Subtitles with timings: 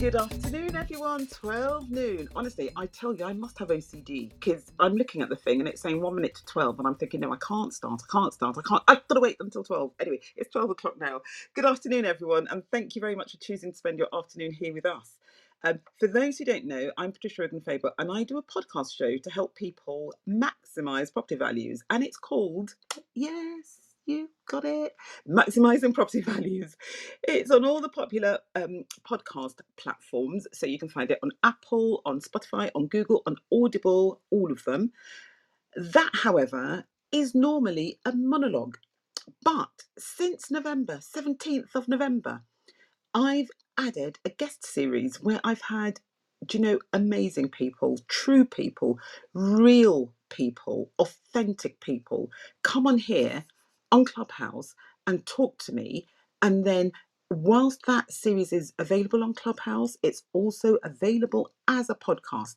[0.00, 1.26] Good afternoon, everyone.
[1.26, 2.26] 12 noon.
[2.34, 5.68] Honestly, I tell you, I must have OCD because I'm looking at the thing and
[5.68, 8.00] it's saying one minute to 12, and I'm thinking, no, I can't start.
[8.08, 8.56] I can't start.
[8.56, 8.82] I can't.
[8.88, 9.90] I've got to wait until 12.
[10.00, 11.20] Anyway, it's 12 o'clock now.
[11.54, 14.72] Good afternoon, everyone, and thank you very much for choosing to spend your afternoon here
[14.72, 15.18] with us.
[15.64, 19.18] Um, for those who don't know, I'm Patricia Ogunfeibo, and I do a podcast show
[19.18, 22.74] to help people maximize property values, and it's called
[23.14, 23.89] Yes.
[24.10, 24.96] You got it.
[25.28, 26.76] Maximizing property values.
[27.22, 30.46] It's on all the popular um, podcast platforms.
[30.52, 34.64] So you can find it on Apple, on Spotify, on Google, on Audible, all of
[34.64, 34.92] them.
[35.76, 38.78] That, however, is normally a monologue.
[39.44, 42.42] But since November, 17th of November,
[43.14, 46.00] I've added a guest series where I've had,
[46.46, 48.98] do you know, amazing people, true people,
[49.34, 52.30] real people, authentic people
[52.62, 53.44] come on here
[53.92, 54.74] on Clubhouse
[55.06, 56.06] and talk to me.
[56.42, 56.92] And then,
[57.30, 62.56] whilst that series is available on Clubhouse, it's also available as a podcast.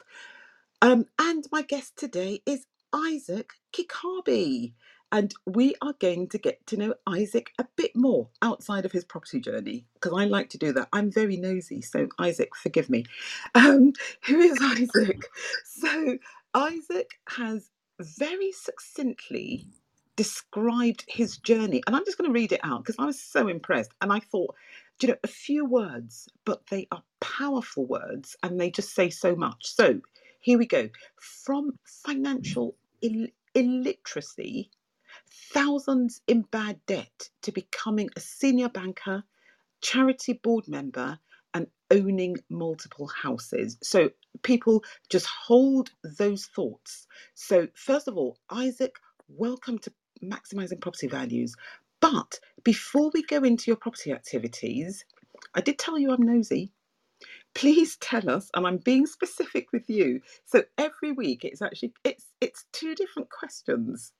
[0.81, 4.73] Um, and my guest today is Isaac Kikabi.
[5.11, 9.05] And we are going to get to know Isaac a bit more outside of his
[9.05, 10.89] property journey because I like to do that.
[10.93, 11.81] I'm very nosy.
[11.81, 13.05] So, Isaac, forgive me.
[13.55, 13.93] Um,
[14.27, 15.23] who is Isaac?
[15.65, 16.19] So,
[16.55, 19.67] Isaac has very succinctly
[20.16, 21.83] described his journey.
[21.88, 23.94] And I'm just going to read it out because I was so impressed.
[24.02, 24.56] And I thought,
[25.02, 29.36] you know, a few words, but they are powerful words and they just say so
[29.36, 29.73] much.
[29.75, 30.02] So
[30.39, 30.89] here we go.
[31.22, 34.72] From financial Ill- illiteracy,
[35.53, 39.23] thousands in bad debt, to becoming a senior banker,
[39.81, 41.19] charity board member,
[41.53, 43.78] and owning multiple houses.
[43.84, 44.09] So
[44.44, 47.08] people just hold those thoughts.
[47.36, 48.97] So, first of all, Isaac,
[49.30, 51.55] welcome to maximizing property values.
[52.02, 55.06] But before we go into your property activities,
[55.56, 56.72] I did tell you I'm nosy.
[57.56, 60.22] Please tell us, and I'm being specific with you.
[60.45, 64.13] So every week it's actually it's it's two different questions.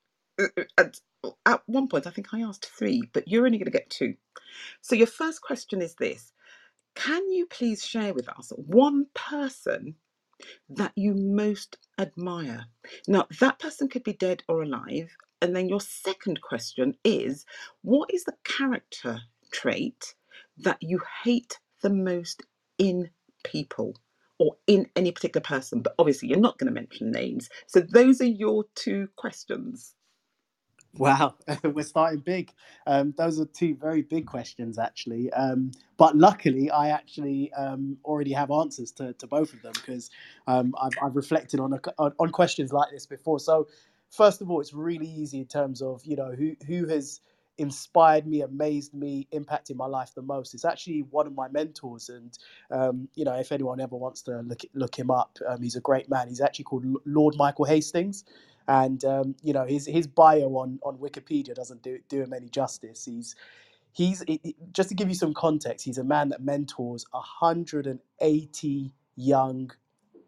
[0.78, 1.00] And
[1.46, 4.16] at one point I think I asked three, but you're only going to get two.
[4.82, 6.34] So your first question is this:
[6.96, 9.96] Can you please share with us one person
[10.70, 12.66] that you most admire?
[13.08, 15.16] Now, that person could be dead or alive.
[15.44, 17.46] And then your second question is
[17.84, 19.22] what is the character
[19.52, 20.16] trait
[20.60, 22.44] that you hate the most
[22.80, 23.12] in
[23.46, 23.98] people
[24.40, 25.82] or in any particular person?
[25.84, 27.50] But obviously, you're not going to mention names.
[27.68, 29.96] So, those are your two questions.
[30.98, 32.54] Wow, we're starting big.
[32.88, 35.34] Um, those are two very big questions, actually.
[35.34, 40.12] Um, but luckily, I actually um, already have answers to, to both of them because
[40.48, 43.40] um, I've, I've reflected on, a, on on questions like this before.
[43.40, 43.70] So,
[44.16, 47.22] first of all, it's really easy in terms of you know who who has
[47.60, 50.54] inspired me, amazed me, impacted my life the most.
[50.56, 52.38] It's actually one of my mentors, and
[52.72, 55.82] um, you know if anyone ever wants to look look him up, um, he's a
[55.82, 56.30] great man.
[56.30, 58.26] He's actually called Lord Michael Hastings
[58.68, 62.50] and um, you know his his bio on on Wikipedia doesn't do do him any
[62.50, 63.06] justice.
[63.06, 63.36] He's
[63.94, 64.24] he's
[64.72, 65.86] just to give you some context.
[65.86, 69.72] He's a man that mentors 180 young,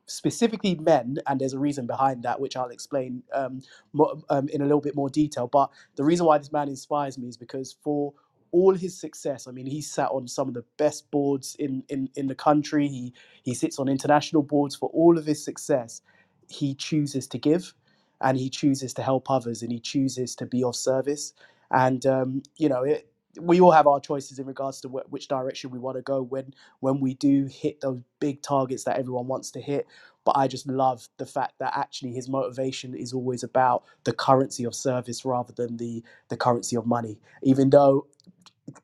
[0.07, 3.61] specifically men, and there's a reason behind that, which I'll explain um,
[4.29, 5.47] um, in a little bit more detail.
[5.47, 8.13] But the reason why this man inspires me is because for
[8.51, 12.09] all his success, I mean, he sat on some of the best boards in in
[12.15, 12.87] in the country.
[12.87, 14.75] He he sits on international boards.
[14.75, 16.01] For all of his success,
[16.49, 17.73] he chooses to give
[18.21, 21.33] and he chooses to help others and he chooses to be of service
[21.71, 23.07] and um, you know it,
[23.41, 26.21] we all have our choices in regards to wh- which direction we want to go
[26.23, 29.87] when when we do hit those big targets that everyone wants to hit.
[30.25, 34.65] But i just love the fact that actually his motivation is always about the currency
[34.65, 37.19] of service rather than the the currency of money.
[37.43, 38.07] Even though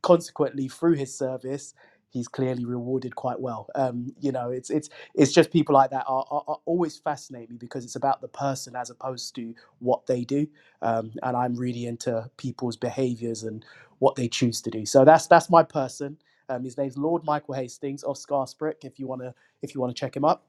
[0.03, 1.75] consequently through his service
[2.11, 3.67] he's clearly rewarded quite well.
[3.75, 7.51] Um, you know it's it's it's just people like that are, are, are always fascinate
[7.51, 10.47] me because it's about the person as opposed to what they do.
[10.81, 13.65] Um, and i'm really into people's behaviors and
[14.01, 14.85] what they choose to do.
[14.85, 16.17] So that's that's my person.
[16.49, 19.95] Um, his name's lord michael hastings of Scarisbrick if you want to if you want
[19.95, 20.45] to check him up.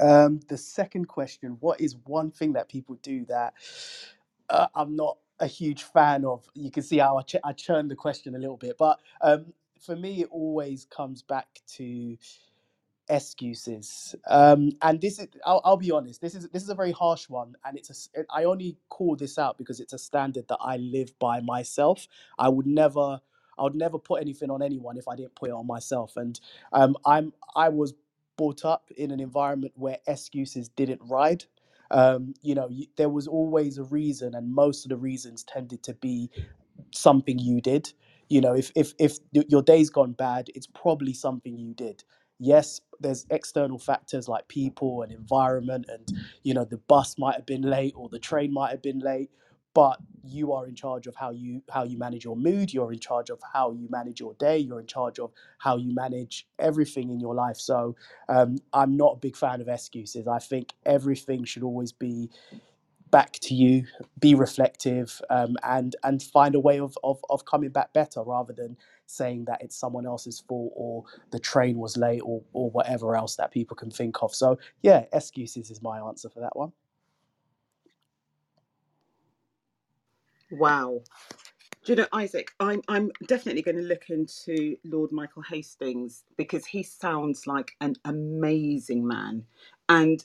[0.00, 3.54] Um, the second question: What is one thing that people do that
[4.50, 6.46] uh, I'm not a huge fan of?
[6.54, 9.46] You can see how I, ch- I churned the question a little bit, but um,
[9.80, 12.16] for me, it always comes back to
[13.12, 14.16] excuses.
[14.28, 17.30] Um, and this is, I'll, I'll be honest, this is this is a very harsh
[17.30, 17.94] one, and it's a.
[17.94, 22.08] s- I only call this out because it's a standard that I live by myself.
[22.38, 23.20] I would never.
[23.58, 26.14] I would never put anything on anyone if I didn't put it on myself.
[26.16, 26.40] And
[26.72, 27.94] um, I'm I was
[28.38, 31.44] brought up in an environment where excuses didn't ride.
[31.92, 35.84] Um, you know, y- there was always a reason, and most of the reasons tended
[35.84, 36.30] to be
[36.94, 37.92] something you did.
[38.30, 42.04] You know, if if if your day's gone bad, it's probably something you did.
[42.42, 46.12] Yes there's external factors like people and environment and
[46.42, 49.30] you know the bus might have been late or the train might have been late
[49.74, 52.98] but you are in charge of how you how you manage your mood you're in
[52.98, 57.10] charge of how you manage your day you're in charge of how you manage everything
[57.10, 57.56] in your life.
[57.56, 57.96] So
[58.28, 60.26] um, i'm not a big fan of excuses.
[60.26, 62.30] I think everything should always be
[63.10, 63.84] back to you
[64.18, 68.54] be reflective um, and and find a way of, of of coming back better rather
[68.54, 68.76] than
[69.12, 73.36] saying that it's someone else's fault or the train was late or or whatever else
[73.36, 76.72] that people can think of so yeah excuses is my answer for that one
[80.50, 81.02] Wow.
[81.84, 86.66] Do you know, Isaac, I'm I'm definitely going to look into Lord Michael Hastings because
[86.66, 89.44] he sounds like an amazing man.
[89.88, 90.22] And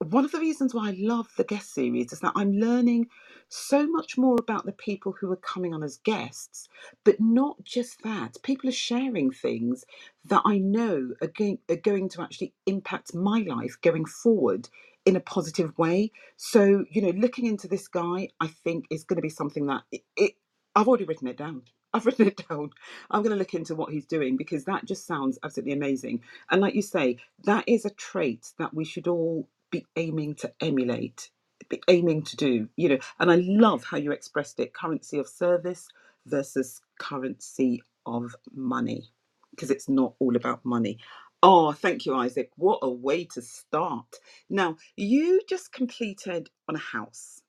[0.00, 3.08] one of the reasons why I love the guest series is that I'm learning
[3.50, 6.68] so much more about the people who are coming on as guests,
[7.04, 8.36] but not just that.
[8.44, 9.84] People are sharing things
[10.26, 14.70] that I know are going, are going to actually impact my life going forward
[15.06, 16.12] in a positive way.
[16.36, 19.84] So, you know, looking into this guy, I think is going to be something that
[19.92, 20.32] it, it
[20.76, 21.62] I've already written it down.
[21.94, 22.70] I've written it down.
[23.10, 26.22] I'm going to look into what he's doing because that just sounds absolutely amazing.
[26.50, 30.52] And like you say, that is a trait that we should all be aiming to
[30.60, 31.30] emulate,
[31.68, 32.98] be aiming to do, you know.
[33.18, 35.88] And I love how you expressed it currency of service
[36.26, 39.10] versus currency of money,
[39.50, 40.98] because it's not all about money.
[41.42, 42.50] Oh, thank you, Isaac.
[42.56, 44.16] What a way to start.
[44.48, 47.40] Now, you just completed on a house,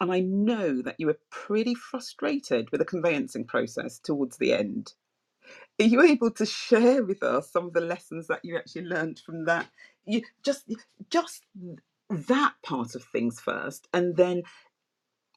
[0.00, 4.94] and I know that you were pretty frustrated with the conveyancing process towards the end.
[5.80, 9.20] Are you able to share with us some of the lessons that you actually learned
[9.20, 9.68] from that?
[10.06, 10.72] You just
[11.10, 11.44] just
[12.10, 14.42] that part of things first, and then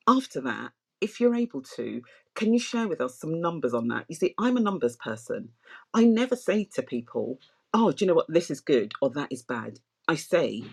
[0.08, 0.72] after that,
[1.02, 2.02] if you're able to,
[2.36, 4.06] can you share with us some numbers on that?
[4.10, 5.50] You see, I'm a numbers person.
[5.94, 7.40] I never say to people,
[7.74, 8.28] "Oh, do you know what?
[8.34, 10.64] This is good or that is bad." I say,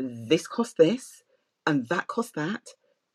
[0.00, 1.24] this cost this
[1.66, 2.68] and that cost that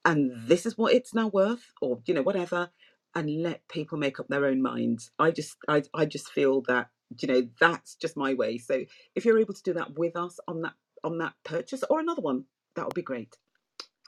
[0.05, 2.71] and this is what it's now worth or you know whatever
[3.15, 6.89] and let people make up their own minds i just i, I just feel that
[7.19, 8.83] you know that's just my way so
[9.15, 10.73] if you're able to do that with us on that
[11.03, 12.45] on that purchase or another one
[12.75, 13.38] that would be great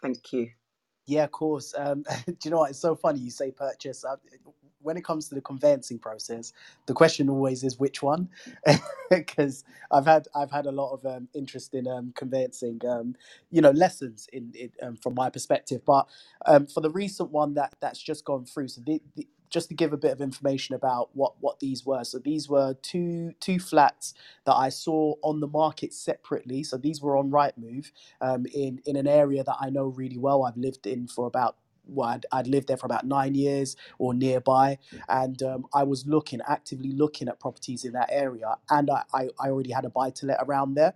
[0.02, 0.50] thank you
[1.08, 1.74] Yeah, of course.
[1.78, 2.72] Um, do you know what?
[2.72, 4.06] It's so funny you say purchase.
[4.06, 4.18] Uh,
[4.82, 6.54] when it comes to the conveyancing process,
[6.88, 8.30] the question always is which one,
[9.10, 13.16] because I've had I've had a lot of um, interest in um, conveyancing, um,
[13.52, 15.84] you know, lessons in it um, from my perspective.
[15.86, 16.08] But
[16.48, 19.76] um, for the recent one that that's just gone through, so the, the, just to
[19.76, 22.04] give a bit of information about what what these were.
[22.06, 24.14] So these were two two flats
[24.46, 26.64] that I saw on the market separately.
[26.64, 30.44] So these were on Rightmove um, in in an area that I know really well.
[30.46, 31.58] I've lived in for about
[31.88, 36.06] well, I'd, I'd lived there for about nine years or nearby, and um, I was
[36.08, 39.90] looking actively looking at properties in that area, and I, I, I already had a
[39.90, 40.94] buy to let around there.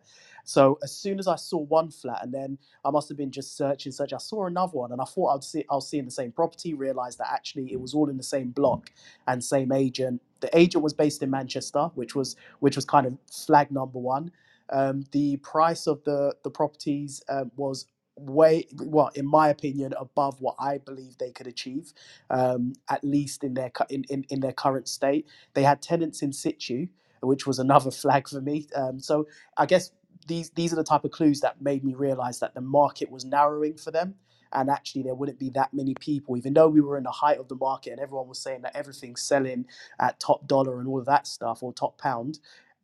[0.49, 3.57] So as soon as I saw one flat, and then I must have been just
[3.57, 6.11] searching, searching, I saw another one, and I thought I'd see I was seeing the
[6.11, 6.73] same property.
[6.73, 8.91] Realized that actually it was all in the same block
[9.27, 10.21] and same agent.
[10.41, 14.25] The agent was based in Manchester, which was which was kind of flag number one
[14.71, 17.87] um, the price of the the properties um, was
[18.17, 21.93] way well in my opinion above what i believe they could achieve
[22.31, 26.33] um, at least in their in, in, in their current state they had tenants in
[26.33, 26.87] situ
[27.21, 29.91] which was another flag for me um, so i guess
[30.29, 33.25] these these are the type of clues that made me realize that the market was
[33.25, 34.15] narrowing for them
[34.53, 36.37] and actually there wouldn't be that many people.
[36.37, 38.77] Even though we were in the height of the market and everyone was saying that
[38.77, 39.67] everything's selling
[39.99, 42.39] at top dollar and all of that stuff or top pound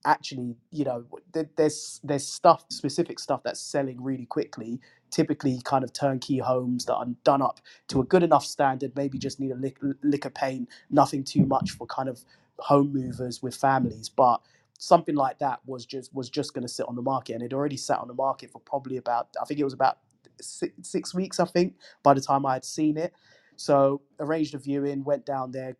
[0.05, 4.81] actually you know th- there's there's stuff specific stuff that's selling really quickly.
[5.11, 9.19] Typically kind of turnkey homes that are done up to a good enough standard maybe
[9.19, 12.25] just need a lick, lick of paint nothing too much for kind of
[12.59, 14.09] home movers with families.
[14.09, 14.41] But
[14.77, 17.53] something like that was just was just going to sit on the market and it
[17.53, 19.99] already sat on the market for probably about i think it was about
[20.41, 23.13] six, six weeks i think by the time i had seen it.
[23.57, 25.75] So arranged a viewing went down there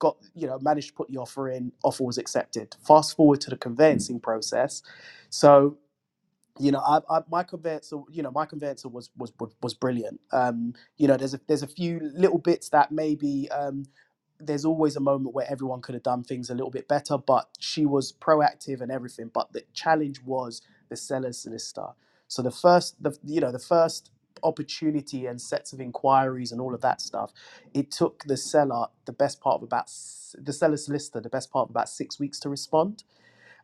[0.00, 2.74] got you know managed to put the offer in offer was accepted.
[2.86, 4.82] Fast forward to the conveyancing process.
[5.30, 5.78] So
[6.58, 10.20] you know I, I my conveyancer you know my conveyancer was was, was brilliant.
[10.32, 13.84] Um you know there's a there's a few little bits that maybe um
[14.40, 17.48] there's always a moment where everyone could have done things a little bit better but
[17.60, 21.88] she was proactive and everything but the challenge was the seller's solicitor
[22.28, 24.12] so the first the you know the first
[24.44, 27.32] opportunity and sets of inquiries and all of that stuff
[27.74, 29.86] it took the seller the best part of about
[30.38, 32.96] the seller's solicitor the best part of about six weeks to respond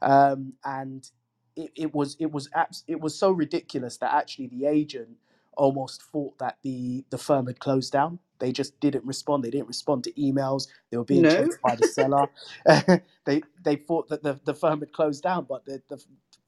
[0.02, 1.10] um, and
[1.56, 5.16] it, it was it was abs- it was so ridiculous that actually the agent
[5.56, 8.18] almost thought that the the firm had closed down.
[8.40, 9.44] They just didn't respond.
[9.44, 10.68] They didn't respond to emails.
[10.90, 11.28] They were being No.
[11.28, 12.28] chased by the seller.
[13.26, 16.02] they they thought that the, the firm had closed down, but the, the,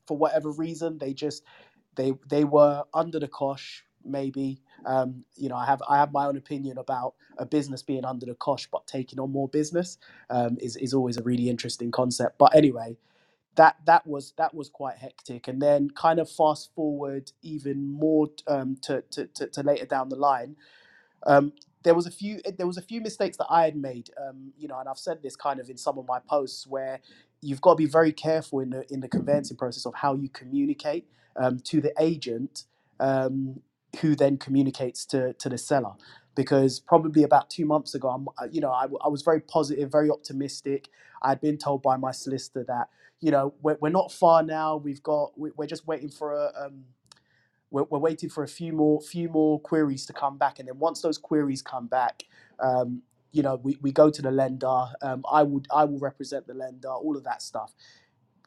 [0.07, 1.45] for whatever reason, they just
[1.97, 3.85] they they were under the cosh.
[4.05, 8.05] Maybe um, you know I have I have my own opinion about a business being
[8.05, 9.99] under the cosh but taking on more business
[10.31, 12.39] um, is is always a really interesting concept.
[12.39, 12.97] But anyway,
[13.57, 18.29] that that was that was quite hectic and then kind of fast forward even more
[18.49, 20.57] um, to, to, to, to later down the line
[21.27, 21.53] um,
[21.85, 24.69] there was a few there was a few mistakes that I had made um, you
[24.69, 27.01] know and I've said this kind of in some of my posts where
[27.43, 30.31] you've got to be very careful in the in the conveyancing process of how you
[30.31, 32.65] communicate um, to the agent
[33.01, 33.61] um,
[34.01, 35.93] who then communicates to to the seller.
[36.37, 39.91] Because probably about two months ago I'm, uh, you know I, I was very positive
[39.93, 40.91] very optimistic.
[41.23, 44.77] I'd been told by my solicitor that you know we're, we're not far now.
[44.77, 46.85] We've got we- we're just waiting for a um,
[47.71, 50.59] we're, we're waiting for a few more few more queries to come back.
[50.61, 52.25] And then once those queries come back
[52.61, 54.87] um, you know we, we go to the lender.
[55.03, 57.73] Um, i would i will represent the lender all of that stuff.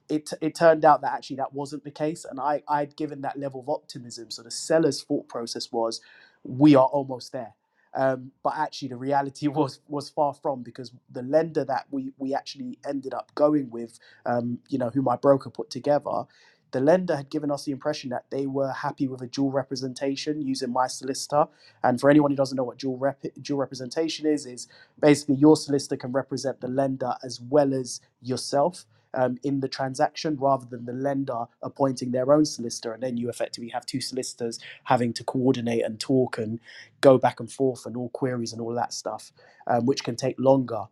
[0.10, 2.26] It, it turned out that actually that wasn't the case.
[2.30, 4.32] And I, i'd given that level of optimism.
[4.32, 6.02] So the seller's thought process was
[6.44, 7.56] we are almost there.
[7.96, 12.36] Um, but actually the reality was was far from because the lender that we we
[12.36, 16.24] actually ended up going with um, you know who my broker put together
[16.72, 20.42] the lender had given us the impression that they were happy with a dual representation
[20.42, 21.48] using my solicitor
[21.84, 24.68] and for anyone who doesn't know what dual rep- dual representation is is
[25.02, 30.38] basically your solicitor can represent the lender as well as yourself um, in the transaction
[30.40, 32.94] rather than the lender appointing their own solicitor.
[32.94, 36.60] And then you effectively have two solicitors having to coordinate and talk and
[37.02, 39.32] go back and forth and all queries and all that stuff,
[39.68, 40.86] um, which can take longer.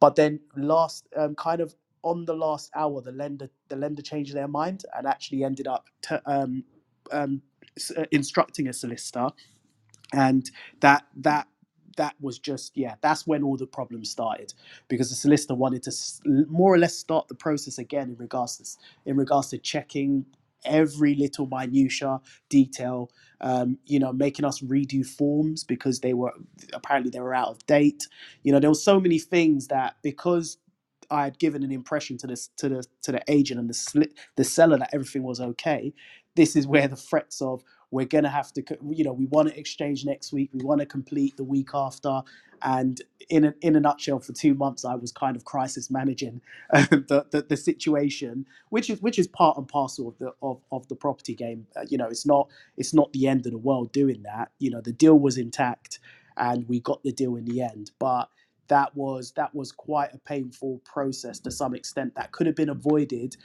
[0.00, 1.74] But then last, um, kind of
[2.06, 5.86] on the last hour, the lender the lender changed their mind and actually ended up
[6.02, 6.64] t- um,
[7.12, 7.42] um,
[7.96, 9.30] uh, instructing a solicitor.
[10.14, 11.48] And that that
[11.98, 14.54] that was just yeah that's when all the problems started
[14.88, 15.90] because the solicitor wanted to
[16.48, 20.26] more or less start the process again in regards to in regards to checking
[20.66, 22.20] every little minutia
[22.50, 23.10] detail
[23.42, 26.32] um, you know making us redo forms because they were
[26.74, 28.08] apparently they were out of date.
[28.44, 30.58] You know there were so many things that because
[31.10, 34.12] I had given an impression to this to the to the agent and the sli-
[34.36, 35.94] the seller that everything was okay.
[36.36, 39.58] This is where the threats of we're gonna have to, you know, we want to
[39.58, 42.22] exchange next week, we want to complete the week after,
[42.62, 46.40] and in a, in a nutshell, for two months I was kind of crisis managing
[46.72, 50.88] the, the the situation, which is which is part and parcel of the of, of
[50.88, 51.66] the property game.
[51.76, 54.50] Uh, you know, it's not it's not the end of the world doing that.
[54.58, 56.00] You know, the deal was intact,
[56.36, 58.28] and we got the deal in the end, but
[58.68, 62.70] that was that was quite a painful process to some extent that could have been
[62.70, 63.36] avoided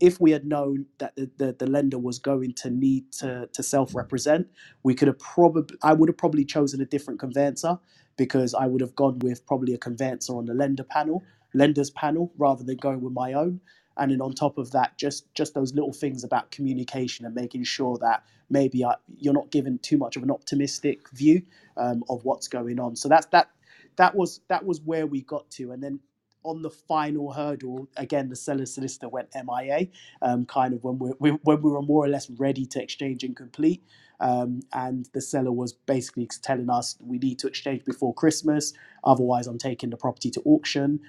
[0.00, 3.62] if we had known that the, the, the lender was going to need to, to
[3.62, 4.48] self-represent.
[4.82, 7.78] We could have probably i would have probably chosen a different conveyancer
[8.18, 11.22] because i would have gone with probably a conveyancer on the lender panel
[11.54, 13.60] lenders panel rather than going with my own.
[13.96, 17.64] And then on top of that just just those little things about communication and making
[17.64, 21.42] sure that maybe I, you're not given too much of an optimistic view
[21.76, 22.96] um, of what's going on.
[22.96, 23.50] So that's that
[24.00, 25.72] that was that was where we got to.
[25.72, 26.00] And then
[26.44, 29.88] on the final hurdle again the seller solicitor went mia
[30.22, 33.24] um, kind of when we, we when we were more or less ready to exchange
[33.24, 33.84] and complete.
[34.20, 38.72] Um, and the seller was basically telling us we need to exchange before christmas
[39.04, 41.00] otherwise i'm taking the property to auction.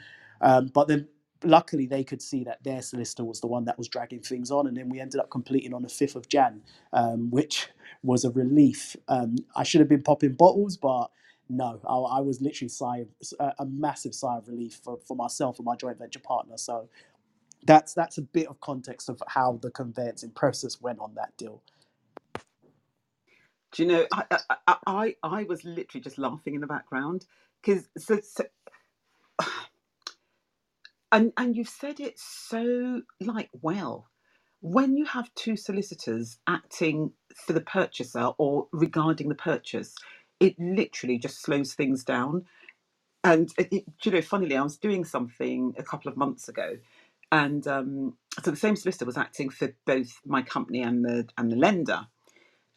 [0.42, 1.10] Um, but then
[1.46, 4.68] luckily they could see that their solicitor was the one that was dragging things on
[4.68, 7.70] and then we ended up completing on the 5th of jan um, which
[8.04, 8.98] was a relief.
[9.10, 11.10] Um, i should have been popping bottles but
[11.52, 13.06] no, I, I was literally sigh
[13.40, 16.58] a, a massive sigh of relief for, for myself and my joint venture partner.
[16.58, 16.90] So
[17.66, 21.62] that's that's a bit of context of how the conveyancing process went on that deal.
[23.74, 24.08] Do you know?
[24.14, 24.26] I
[24.68, 27.26] I I, I was literally just laughing in the background
[27.64, 28.46] because so, so
[31.12, 34.10] and and you've said it so like well.
[34.62, 39.96] When you have two solicitors acting for the purchaser or regarding the purchase,
[40.42, 42.46] it literally just slows things down.
[43.24, 46.78] And it, it, you know, funnily, I was doing something a couple of months ago,
[47.32, 51.52] and um, so the same solicitor was acting for both my company and the and
[51.52, 52.08] the lender.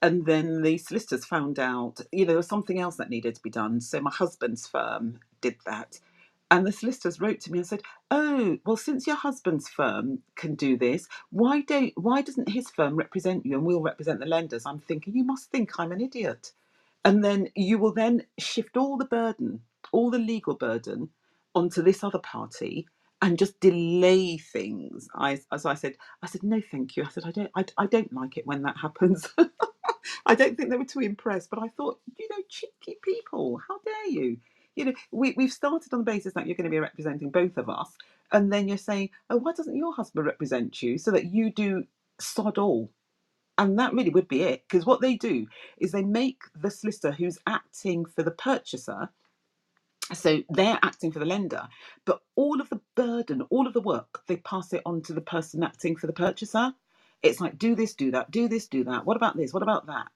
[0.03, 3.43] And then the solicitors found out you know there was something else that needed to
[3.43, 6.01] be done so my husband's firm did that.
[6.51, 10.55] And the solicitors wrote to me and said oh well since your husband's firm can
[10.57, 14.67] do this why don't why doesn't his firm represent you and we'll represent the lenders?
[14.67, 16.53] I'm thinking you must think i'm an idiot
[17.05, 19.61] and then you will then shift all the burden
[19.93, 21.11] all the legal burden
[21.55, 22.87] onto this other party
[23.23, 27.25] and just delay things i as i said i said no thank you i said
[27.27, 29.29] i don't i, I don't like it when that happens
[30.27, 33.79] I don't think they were too impressed, but I thought, you know, cheeky people, how
[33.85, 34.39] dare you?
[34.77, 37.57] You know, we, we've started on the basis that you're going to be representing both
[37.59, 37.91] of us,
[38.33, 41.85] and then you're saying, oh, why doesn't your husband represent you so that you do
[42.21, 42.91] sod all?
[43.59, 45.47] And that really would be it, because what they do
[45.79, 49.09] is they make the solicitor who's acting for the purchaser
[50.15, 51.69] so they're acting for the lender,
[52.05, 55.21] but all of the burden, all of the work, they pass it on to the
[55.21, 56.73] person acting for the purchaser.
[57.23, 59.07] It's like, do this, do that, do this, do that.
[59.07, 59.53] What about this?
[59.55, 60.07] What about that?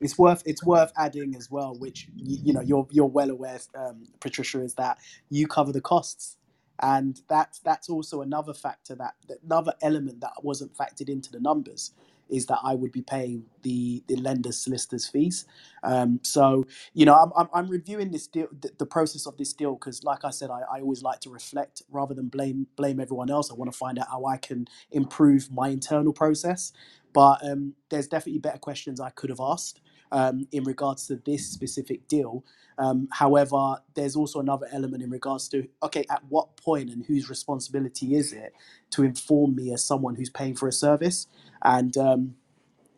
[0.00, 3.60] it's worth it's worth adding as well, which you, you know you're you're well aware,
[3.76, 4.98] um, Patricia, is that
[5.30, 6.38] you cover the costs,
[6.82, 11.92] and that's that's also another factor that another element that wasn't factored into the numbers
[12.32, 15.46] is that I would be paying the the lender's solicitors fees.
[15.84, 19.54] Um, so you know I'm, I'm I'm reviewing this deal, the, the process of this
[19.54, 23.00] deal because, like I said, I, I always like to reflect rather than blame blame
[23.00, 23.50] everyone else.
[23.52, 26.72] I want to find out how I can improve my internal process.
[27.14, 29.80] But um, there's definitely better questions I could have asked
[30.12, 32.44] um, in regards to this specific deal.
[32.78, 37.30] Um, however, there's also another element in regards to okay, at what point and whose
[37.30, 38.54] responsibility is it
[38.92, 41.26] to inform me as someone who's paying for a service?
[41.64, 42.34] And um,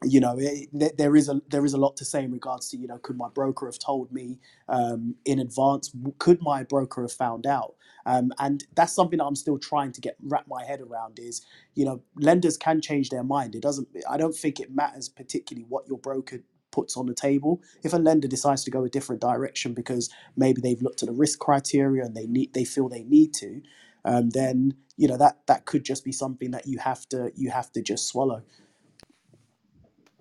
[0.04, 2.78] you know it, there is a there is a lot to say in regards to
[2.78, 5.92] you know could my broker have told me um, in advance?
[6.18, 7.74] Could my broker have found out?
[8.06, 11.46] Um, and that's something that i'm still trying to get wrap my head around is
[11.74, 13.54] you know lenders can change their mind.
[13.54, 16.40] It doesn't i don't think it matters particularly what your broker
[16.72, 17.62] puts on the table.
[17.84, 21.14] If a lender decides to go a different direction because maybe they've looked at the
[21.14, 23.62] risk criteria and they need they feel they need to
[24.04, 27.50] um, then you know that that could just be something that you have to you
[27.50, 28.42] have to just swallow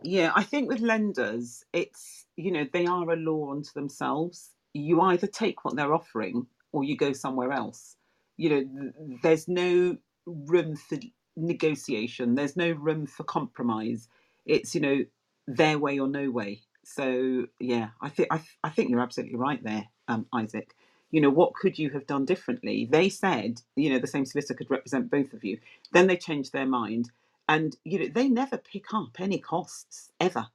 [0.04, 4.52] Yeah, I think with lenders, it's, you know, they are a law unto themselves.
[4.74, 7.98] You either take what they're offering or you go somewhere else.
[8.38, 10.98] You know, th- there's no room for
[11.38, 14.08] negotiation, there's no room for compromise.
[14.46, 15.06] It's, you know,
[15.48, 16.62] their way or no way.
[16.86, 20.76] So, yeah, I think I, I think you're absolutely right there, um, Isaac.
[21.14, 22.90] You know, what could you have done differently?
[22.92, 25.60] They said, you know, the same solicitor could represent both of you.
[25.94, 27.12] Then they changed their mind.
[27.48, 30.48] And you know they never pick up any costs ever.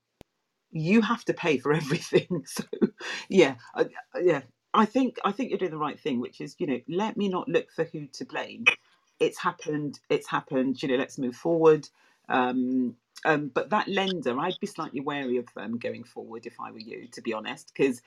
[0.72, 2.44] You have to pay for everything.
[2.46, 2.64] So
[3.30, 3.84] yeah uh,
[4.20, 4.42] yeah.
[4.74, 7.28] I think i think you're doing the right thing which is you know let me
[7.28, 8.64] not look for who to blame.
[9.20, 11.88] It's happened it's happened you know let's move forward.
[12.28, 16.70] Um um, but that lender, I'd be slightly wary of them going forward if I
[16.70, 18.00] were you, to be honest, because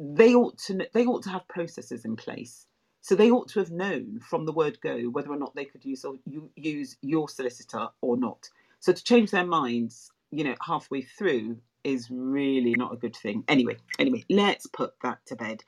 [0.00, 2.66] they ought to they ought to have processes in place.
[3.02, 5.84] So they ought to have known from the word go whether or not they could
[5.84, 6.16] use or
[6.56, 8.50] use your solicitor or not.
[8.80, 13.44] So to change their minds, you know, halfway through is really not a good thing.
[13.48, 15.64] Anyway, anyway, let's put that to bed.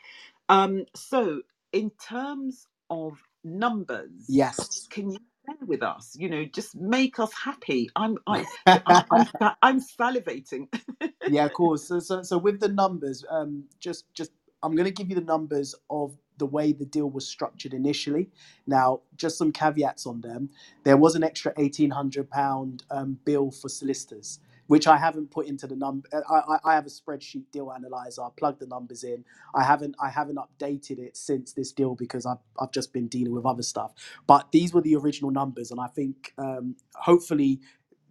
[0.49, 3.15] Um, so in terms of
[3.45, 6.17] numbers, yes can you share with us?
[6.19, 7.91] You know, just make us happy.
[7.97, 8.47] I'm I,
[8.87, 9.27] I I'm
[9.63, 10.69] I'm salivating.
[11.33, 14.93] yeah of course so, so so with the numbers um just just i'm going to
[14.93, 18.31] give you the numbers of the way the deal was structured initially
[18.67, 20.51] now just some caveats on them
[20.85, 25.67] there was an extra 1800 pound um, bill for solicitors which I haven't put into
[25.67, 26.09] the number.
[26.31, 28.23] I, I, I have a spreadsheet deal analyzer.
[28.23, 29.25] I plug the numbers in.
[29.55, 33.35] I haven't I haven't updated it since this deal because I've I've just been dealing
[33.35, 33.93] with other stuff.
[34.27, 37.61] But these were the original numbers, and I think um, hopefully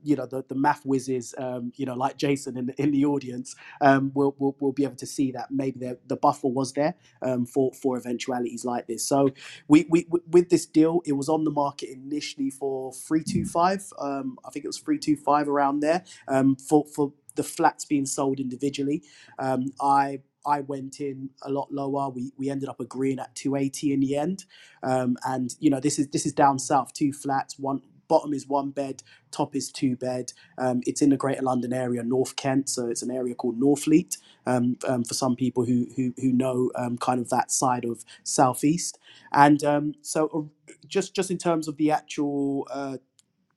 [0.03, 3.05] you know the, the math whizzes um, you know like jason in the, in the
[3.05, 6.73] audience um, will, will will be able to see that maybe the, the buffer was
[6.73, 9.29] there um, for for eventualities like this so
[9.67, 14.51] we, we with this deal it was on the market initially for 325 um, i
[14.51, 19.03] think it was 325 around there um, for for the flats being sold individually
[19.39, 22.09] um, i I went in a lot lower.
[22.09, 24.45] We we ended up agreeing at 280 in the end.
[24.83, 28.47] Um, and you know this is this is down south, two flats, one bottom is
[28.47, 30.33] one bed, top is two bed.
[30.57, 34.17] Um, it's in the Greater London area, North Kent, so it's an area called Northfleet.
[34.47, 38.05] Um, um, for some people who who, who know um, kind of that side of
[38.23, 38.99] southeast,
[39.33, 42.97] and um, so uh, just just in terms of the actual uh,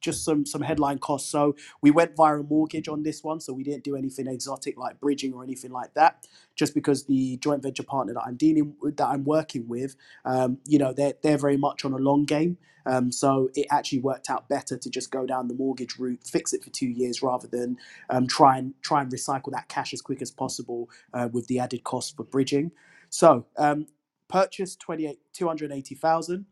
[0.01, 1.31] just some some headline costs.
[1.31, 4.79] So we went via a mortgage on this one, so we didn't do anything exotic
[4.79, 6.27] like bridging or anything like that.
[6.57, 10.59] Just because the joint venture partner that I'm dealing with, that I'm working with, um,
[10.67, 12.59] you know, they're they're very much on a long game.
[12.87, 16.53] Um, so it actually worked out better to just go down the mortgage route, fix
[16.55, 17.77] it for two years, rather than
[18.09, 21.59] um, try and try and recycle that cash as quick as possible uh, with the
[21.59, 22.73] added cost for bridging.
[23.11, 23.87] So um,
[24.29, 26.47] purchase twenty eight two hundred eighty thousand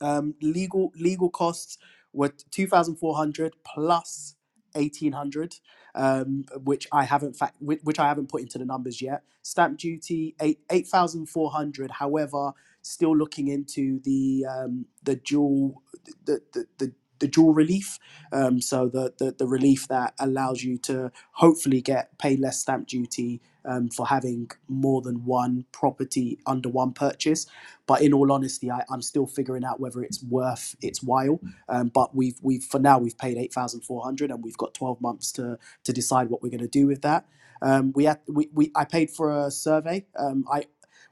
[0.00, 1.78] um, legal legal costs
[2.18, 4.36] were two thousand four hundred plus
[4.76, 5.56] eighteen hundred,
[5.96, 9.24] um, which I haven't fact which I haven't put into the numbers yet.
[9.42, 11.92] Stamp duty eight eight thousand four hundred.
[11.92, 12.52] However,
[12.82, 15.82] still looking into the um, the dual
[16.26, 18.00] the, the the the dual relief.
[18.32, 22.88] Um, so the, the the relief that allows you to hopefully get pay less stamp
[22.88, 27.46] duty um, for having more than one property under one purchase.
[27.86, 31.40] But in all honesty, I, I'm still figuring out whether it's worth its while.
[31.68, 34.74] Um, but we've we've for now we've paid eight thousand four hundred, and we've got
[34.74, 37.26] twelve months to to decide what we're going to do with that.
[37.62, 40.06] Um, we had we, we I paid for a survey.
[40.18, 40.64] Um, I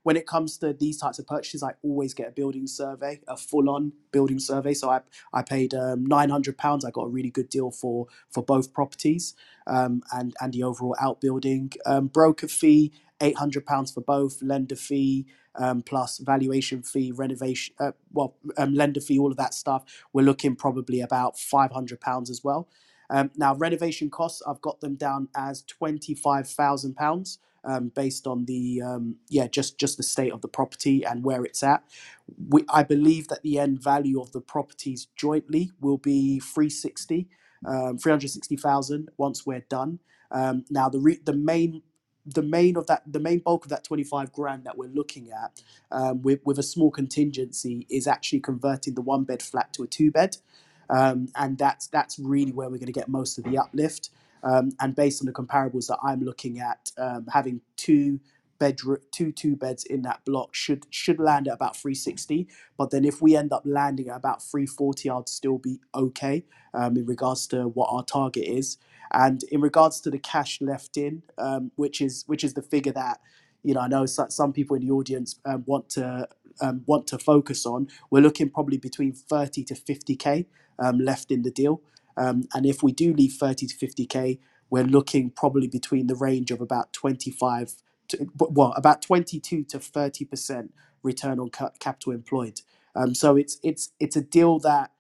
[0.07, 3.37] when it comes to these types of purchases, I always get a building survey, a
[3.37, 4.75] full on building survey.
[4.75, 5.01] So I
[5.35, 6.85] I paid um, nine hundred pounds.
[6.87, 9.35] I got a really good deal for for both properties
[9.66, 11.73] um, and and the overall outbuilding.
[11.87, 14.42] Um, broker fee eight hundred pounds for both.
[14.42, 17.75] Lender fee um, plus valuation fee, renovation.
[17.81, 19.85] Uh, well, um, lender fee, all of that stuff.
[20.14, 22.69] We're looking probably about five hundred pounds as well.
[23.11, 27.40] Um, now renovation costs, I've got them down as twenty five thousand pounds.
[27.64, 31.45] Um, based on the um, yeah just just the state of the property and where
[31.45, 31.85] it's at.
[32.49, 37.29] We, I believe that the end value of the properties jointly will be 360
[37.66, 40.01] um, 360,000 once we're done.
[40.33, 41.83] Um, now the re- the main
[42.27, 45.62] the main of that the main bulk of that 25 grand that we're looking at
[45.92, 49.88] um, with, with a small contingency is actually converting the one bed flat to a
[49.88, 50.37] two bed
[50.90, 54.11] um, and that's that's really where we're going to get most of the uplift
[54.47, 58.21] um, and based on the comparables that i'm looking at um, having two
[58.61, 63.05] bedroom two two beds in that block should should land at about 360 but then
[63.05, 67.47] if we end up landing at about 340 i'd still be okay um, in regards
[67.49, 68.79] to what our target is.
[69.13, 72.93] And in regards to the cash left in um, which is which is the figure
[72.93, 73.21] that
[73.65, 76.29] you know i know so- some people in the audience um, want to
[76.61, 80.47] um, want to focus on we're looking probably between 30 to 50k
[80.79, 81.81] um, left in the deal
[82.17, 84.39] um, and if we do leave 30 to 50k
[84.71, 87.75] we're looking probably between the range of about 25
[88.09, 92.61] to, well, about 22 to 30 percent return on ca- capital employed.
[92.95, 94.93] Um, so it's it's it's a deal that,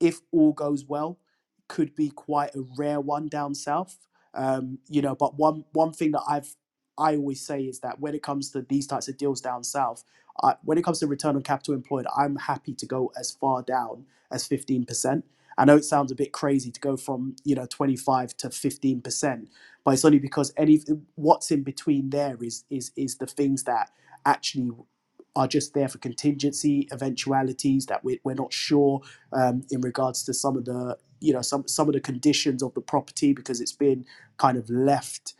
[0.00, 1.18] if all goes well,
[1.68, 3.98] could be quite a rare one down south.
[4.34, 6.56] Um, you know, but one one thing that I've
[6.98, 10.04] I always say is that when it comes to these types of deals down south,
[10.42, 13.62] I, when it comes to return on capital employed, I'm happy to go as far
[13.62, 15.22] down as 15%.
[15.58, 19.48] I know it sounds a bit crazy to go from you know 25 to 15%,
[19.84, 20.80] but it's only because any
[21.16, 23.90] what's in between there is is is the things that
[24.26, 24.70] actually
[25.36, 29.00] are just there for contingency eventualities that we, we're not sure
[29.32, 32.74] um, in regards to some of the you know some some of the conditions of
[32.74, 34.04] the property because it's been
[34.38, 35.34] kind of left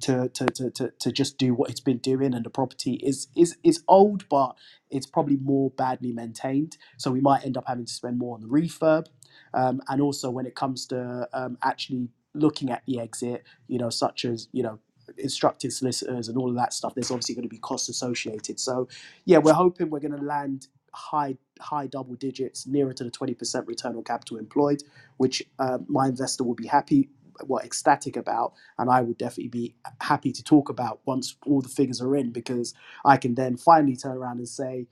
[0.00, 3.28] to, to, to, to, to just do what it's been doing and the property is
[3.36, 4.56] is is old but
[4.90, 6.78] it's probably more badly maintained.
[6.98, 9.06] So we might end up having to spend more on the refurb
[9.54, 13.90] um, and also when it comes to um, actually looking at the exit you know
[13.90, 14.78] such as you know
[15.18, 18.60] instructing solicitors and all of that stuff there's obviously going to be costs associated.
[18.60, 18.88] So
[19.24, 23.66] yeah we're hoping we're going to land high high double digits nearer to the 20%
[23.66, 24.82] return on capital employed
[25.18, 27.10] which uh, my investor will be happy
[27.46, 28.52] well ecstatic about.
[28.78, 32.32] And i would definitely be happy to talk about once all the figures are in
[32.32, 34.86] because i can then finally turn around and say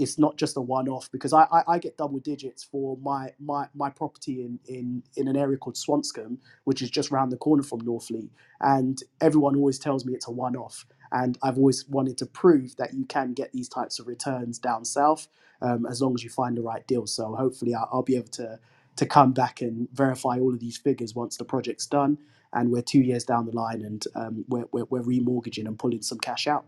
[0.00, 3.68] it's not just a one-off because I, I, I get double digits for my my,
[3.74, 7.64] my property in, in in an area called Swanscombe, which is just round the corner
[7.64, 10.86] from Northfleet, and everyone always tells me it's a one-off.
[11.12, 14.84] And I've always wanted to prove that you can get these types of returns down
[14.84, 15.28] south
[15.62, 17.06] um, as long as you find the right deal.
[17.06, 18.60] So hopefully I'll, I'll be able to
[18.96, 22.18] to come back and verify all of these figures once the project's done
[22.52, 26.02] and we're two years down the line and um, we're, we're, we're remortgaging and pulling
[26.02, 26.66] some cash out.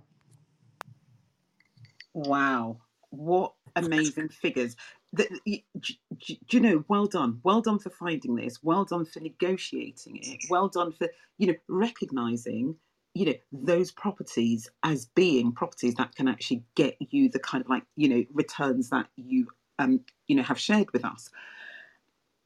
[2.14, 2.78] Wow,
[3.12, 4.76] what amazing figures!
[5.14, 6.84] The, y- d- d- do you know?
[6.88, 8.60] Well done, well done for finding this.
[8.64, 10.40] Well done for negotiating it.
[10.50, 12.76] Well done for you know recognizing
[13.14, 17.70] you know those properties as being properties that can actually get you the kind of
[17.70, 19.48] like you know returns that you
[19.80, 21.30] um you know have shared with us.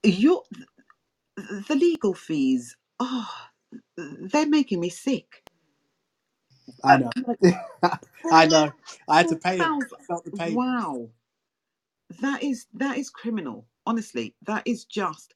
[0.05, 0.45] Your
[1.37, 2.77] the legal fees.
[3.01, 3.31] Oh,
[3.97, 5.45] they're making me sick.
[6.85, 7.13] I know.
[8.31, 8.73] I know.
[9.09, 9.73] I had to pay it.
[9.99, 10.57] I felt the pain.
[10.57, 11.11] Wow.
[12.21, 15.35] that is that is criminal honestly that is just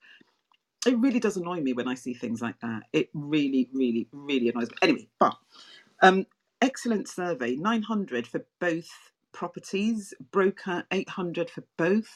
[0.87, 4.49] it really does annoy me when i see things like that it really really really
[4.51, 5.37] annoys me anyway but
[6.03, 6.27] um
[6.63, 8.89] excellent survey 900 for both
[9.33, 12.09] properties broker 800 for both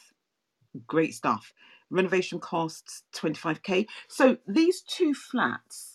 [0.87, 1.53] great stuff
[1.91, 5.94] renovation costs 25k so these two flats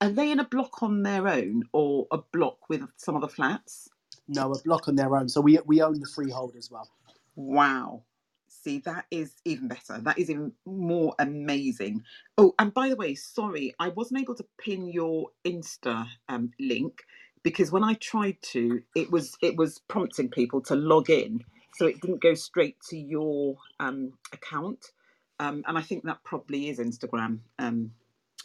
[0.00, 3.88] are they in a block on their own or a block with some other flats
[4.28, 5.28] No, a block on their own.
[5.28, 6.90] So we we own the freehold as well.
[7.36, 8.04] Wow.
[8.48, 9.98] See, that is even better.
[10.00, 12.02] That is even more amazing.
[12.38, 17.02] Oh, and by the way, sorry, I wasn't able to pin your Insta um, link
[17.42, 21.42] because when I tried to, it was it was prompting people to log in,
[21.74, 24.92] so it didn't go straight to your um, account.
[25.40, 27.40] um, and I think that probably is Instagram.
[27.58, 27.92] Um,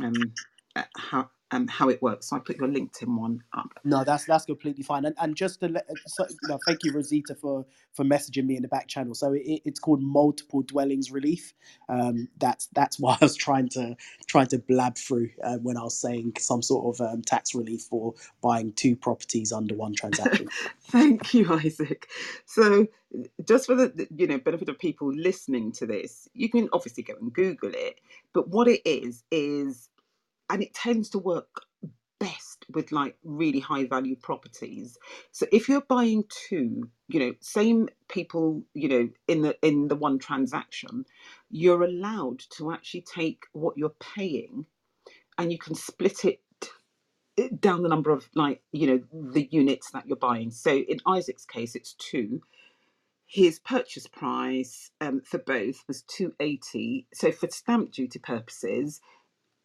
[0.01, 0.33] um,
[0.75, 2.29] uh, how um, how it works.
[2.29, 3.79] So I put your LinkedIn one up.
[3.85, 5.05] No, that's that's completely fine.
[5.05, 8.57] And and just to let, so, you know, thank you Rosita for for messaging me
[8.57, 9.15] in the back channel.
[9.15, 11.53] So it, it's called multiple dwellings relief.
[11.89, 13.95] Um, that's that's why I was trying to
[14.27, 17.83] trying to blab through uh, when I was saying some sort of um, tax relief
[17.83, 20.47] for buying two properties under one transaction.
[20.89, 22.07] Thank you, Isaac.
[22.45, 22.87] So,
[23.47, 27.15] just for the you know benefit of people listening to this, you can obviously go
[27.21, 28.01] and Google it.
[28.33, 29.89] But what it is is
[30.51, 31.63] and it tends to work
[32.19, 34.97] best with like really high value properties.
[35.31, 39.95] So if you're buying two you know same people you know in the in the
[39.95, 41.05] one transaction
[41.51, 44.65] you're allowed to actually take what you're paying
[45.37, 46.41] and you can split it
[47.61, 50.51] down the number of like you know the units that you're buying.
[50.51, 52.41] So in isaac's case it's two.
[53.27, 59.01] His purchase price um, for both was 280 so for stamp duty purposes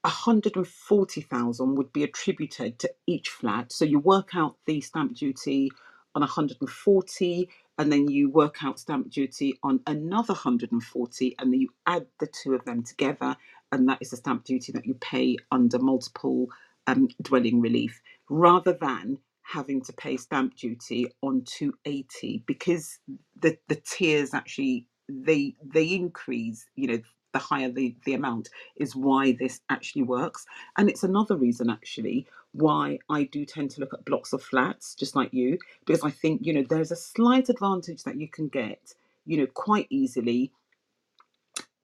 [0.07, 3.73] 140,000 would be attributed to each flat.
[3.73, 5.71] So you work out the stamp duty
[6.15, 11.71] on 140 and then you work out stamp duty on another 140 and then you
[11.87, 13.37] add the two of them together
[13.73, 16.49] and that is the stamp duty that you pay under multiple
[16.89, 23.01] um, dwelling relief rather than having to pay stamp duty on 280 because
[23.41, 26.99] the the tiers actually they they increase you know
[27.37, 30.47] the higher the, the amount is why this actually works.
[30.79, 34.95] And it's another reason actually why I do tend to look at blocks of flats,
[34.95, 38.49] just like you, because I think, you know, there's a slight advantage that you can
[38.49, 38.95] get,
[39.27, 40.51] you know, quite easily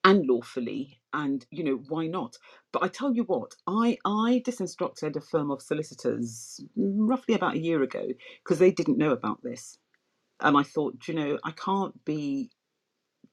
[0.04, 2.36] and lawfully and you know why not
[2.72, 7.58] but i tell you what i i disinstructed a firm of solicitors roughly about a
[7.60, 8.08] year ago
[8.42, 9.78] because they didn't know about this
[10.40, 12.50] and i thought you know i can't be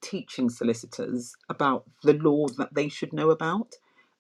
[0.02, 3.76] teaching solicitors about the law that they should know about.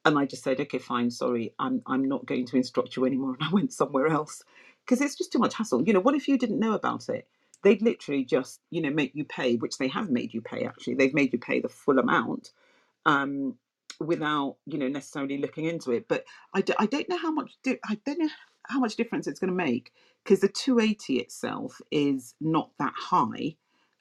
[0.06, 3.36] And I just said, okay, fine, sorry, I'm I'm not going to instruct you anymore.
[3.42, 4.44] And I went somewhere else
[4.86, 5.84] because it's just too much hassle.
[5.86, 7.28] You know, what if you didn't know about it?
[7.63, 10.96] They'd literally just, you know, make you pay, which they have made you pay actually.
[10.96, 12.52] They've made you pay the full amount
[13.06, 13.58] um,
[14.02, 16.08] without, you know, necessarily looking into it.
[16.10, 18.30] But I, do, I don't know how much, di- I don't know
[18.70, 23.58] how much difference it's going to make because the 280 itself is not that high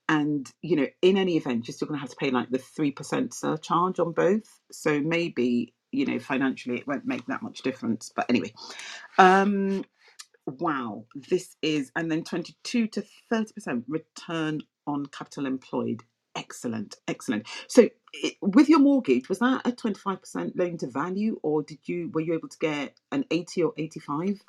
[0.08, 2.58] and you know in any event you're still going to have to pay like the
[2.58, 4.60] 3% surcharge on both.
[4.72, 8.10] So maybe you know financially it won't make that much difference.
[8.14, 8.52] But anyway
[9.18, 9.84] um
[10.46, 16.02] wow this is and then 22 to 30% return on capital employed.
[16.36, 17.46] Excellent excellent.
[17.68, 22.10] So it, with your mortgage was that a 25% loan to value or did you
[22.14, 24.40] were you able to get an 80 or 85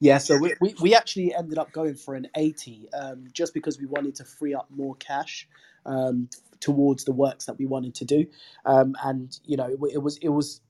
[0.00, 3.78] Yeah, so we, we, we actually ended up going for an 80 um, just because
[3.78, 5.48] we wanted to free up more cash
[5.86, 6.28] um,
[6.60, 8.26] towards the works that we wanted to do.
[8.66, 10.60] Um, and, you know, it, it was, it was,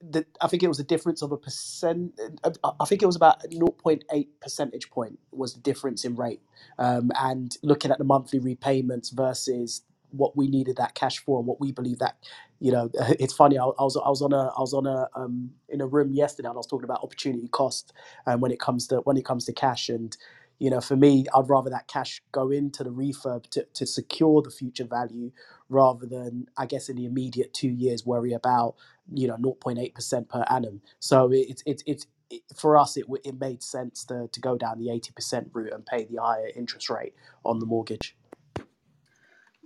[0.00, 2.18] the, I think it was a difference of a percent.
[2.44, 2.50] I
[2.80, 6.40] I think it was about 0.8 percentage point was the difference in rate.
[6.78, 11.46] Um, and looking at the monthly repayments versus what we needed that cash for and
[11.48, 12.16] what we believe that,
[12.60, 12.90] you know,
[13.20, 13.58] it's funny.
[13.58, 16.12] I, I was I was on a I was on a um, in a room
[16.12, 17.92] yesterday and I was talking about opportunity cost
[18.26, 20.16] and when it comes to when it comes to cash and.
[20.60, 24.42] You know, for me, I'd rather that cash go into the refurb to, to secure
[24.42, 25.32] the future value
[25.68, 28.74] rather than, I guess, in the immediate two years worry about
[29.12, 33.62] you know 0.8% per annum so it's it's it's it, for us it it made
[33.62, 37.14] sense to, to go down the 80% route and pay the higher interest rate
[37.44, 38.16] on the mortgage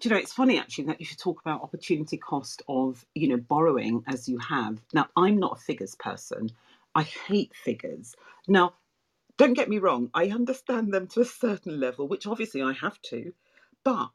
[0.00, 3.28] do you know it's funny actually that you should talk about opportunity cost of you
[3.28, 6.50] know borrowing as you have now i'm not a figures person
[6.94, 8.14] i hate figures
[8.48, 8.74] now
[9.38, 13.00] don't get me wrong i understand them to a certain level which obviously i have
[13.02, 13.32] to
[13.84, 14.08] but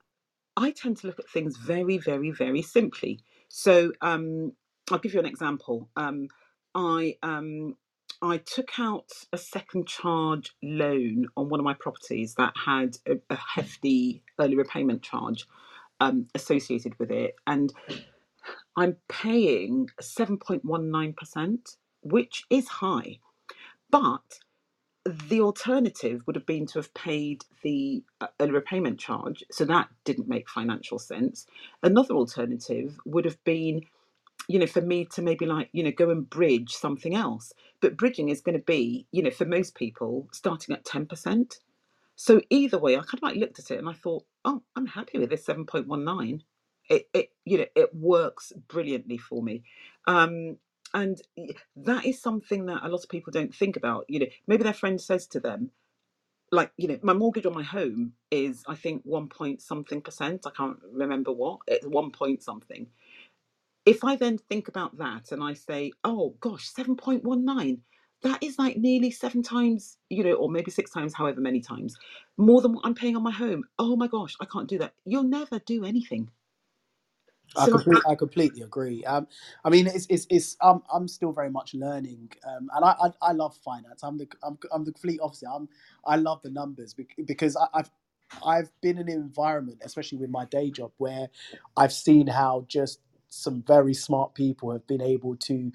[0.56, 3.20] I tend to look at things very, very, very simply.
[3.50, 4.54] So um,
[4.92, 5.90] I'll give you an example.
[5.96, 6.28] Um,
[6.76, 7.76] I um,
[8.22, 13.18] I took out a second charge loan on one of my properties that had a,
[13.30, 15.46] a hefty early repayment charge
[16.00, 17.74] um, associated with it, and
[18.78, 23.20] I'm paying seven point one nine percent, which is high,
[23.92, 24.40] but
[25.30, 29.90] the alternative would have been to have paid the uh, early repayment charge, so that
[30.04, 31.46] didn't make financial sense.
[31.84, 33.84] Another alternative would have been,
[34.48, 37.54] you know, for me to maybe like, you know, go and bridge something else.
[37.82, 41.60] But bridging is going to be, you know, for most people, starting at 10%.
[42.16, 44.88] So either way, I kind of like looked at it and I thought, oh, I'm
[44.88, 46.42] happy with this 7.19.
[46.90, 49.64] It, it you know, it works brilliantly for me.
[50.08, 50.58] Um,
[50.94, 51.22] and
[51.78, 54.06] that is something that a lot of people don't think about.
[54.10, 55.72] You know, maybe their friend says to them,
[56.52, 60.46] like, you know, my mortgage on my home is, I think, one point something percent.
[60.48, 61.60] I can't remember what.
[61.68, 62.88] It's one point something.
[63.86, 67.80] if I then think about that and I say, oh gosh, 7.19,
[68.26, 71.98] that is like nearly seven times, you know, or maybe six times, however many times,
[72.38, 73.66] more than what I'm paying on my home.
[73.80, 74.94] Oh my gosh, I can't do that.
[75.06, 76.32] You'll never do anything.
[77.58, 79.06] I So, complete, I completely agree.
[79.06, 79.28] Um,
[79.66, 83.30] I mean, it's, it's, it's I'm, I'm still very much learning, um, and I, I,
[83.30, 84.04] I love finance.
[84.04, 85.50] I'm the, I'm, I'm the complete opposite.
[85.50, 85.70] I'm,
[86.06, 87.92] I love the numbers bec- because I, I've,
[88.46, 91.30] I've been in an environment, especially with my day job, where
[91.78, 95.72] I've seen how just some very smart people have been able to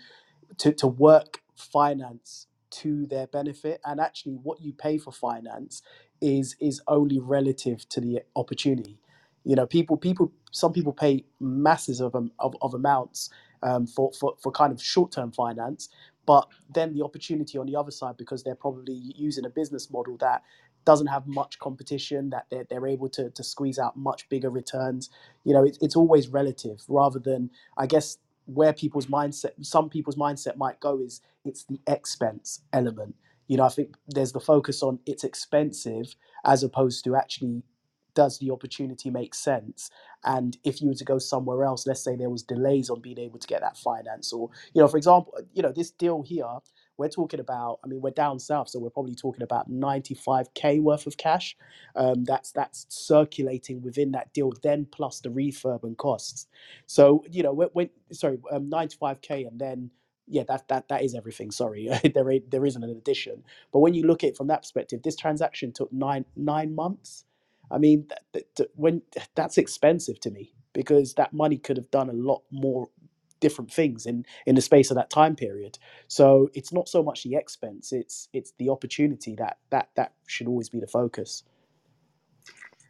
[0.59, 5.83] to, to work finance to their benefit and actually what you pay for finance
[6.23, 8.99] is is only relative to the opportunity.
[9.45, 13.31] You know people people some people pay masses of um, of, of amounts
[13.63, 15.91] um, for, for for kind of short-term finance
[16.27, 20.17] but then the opportunity on the other side because they're probably using a business model
[20.19, 20.43] that
[20.87, 25.11] doesn't have much competition that they're, they're able to, to squeeze out much bigger returns.
[25.45, 28.19] You know it's, it's always relative rather than i guess
[28.55, 33.15] where people's mindset some people's mindset might go is it's the expense element.
[33.49, 37.63] You know i think there's the focus on it's expensive as opposed to actually
[38.15, 39.91] does the opportunity make sense?
[40.25, 43.19] And if you were to go somewhere else let's say there was delays on being
[43.19, 46.47] able to get that finance or you know for example you know this deal here
[47.01, 51.07] we're talking about i mean we're down south so we're probably talking about 95k worth
[51.07, 51.57] of cash.
[51.97, 56.47] Um, that's that's circulating within that deal then plus the refurb and costs.
[56.87, 59.91] So you know when, sorry um, 95k and then
[60.27, 61.89] yeah that that that is everything sorry.
[62.15, 63.45] There there isn't an addition.
[63.73, 67.25] But when you look at it from that perspective this transaction took nine nine months.
[67.71, 68.09] I mean
[68.77, 69.03] when
[69.35, 72.89] that's expensive to me because that money could have done a lot more
[73.41, 77.25] different things in in the space of that time period so it's not so much
[77.25, 81.43] the expense it's it's the opportunity that that that should always be the focus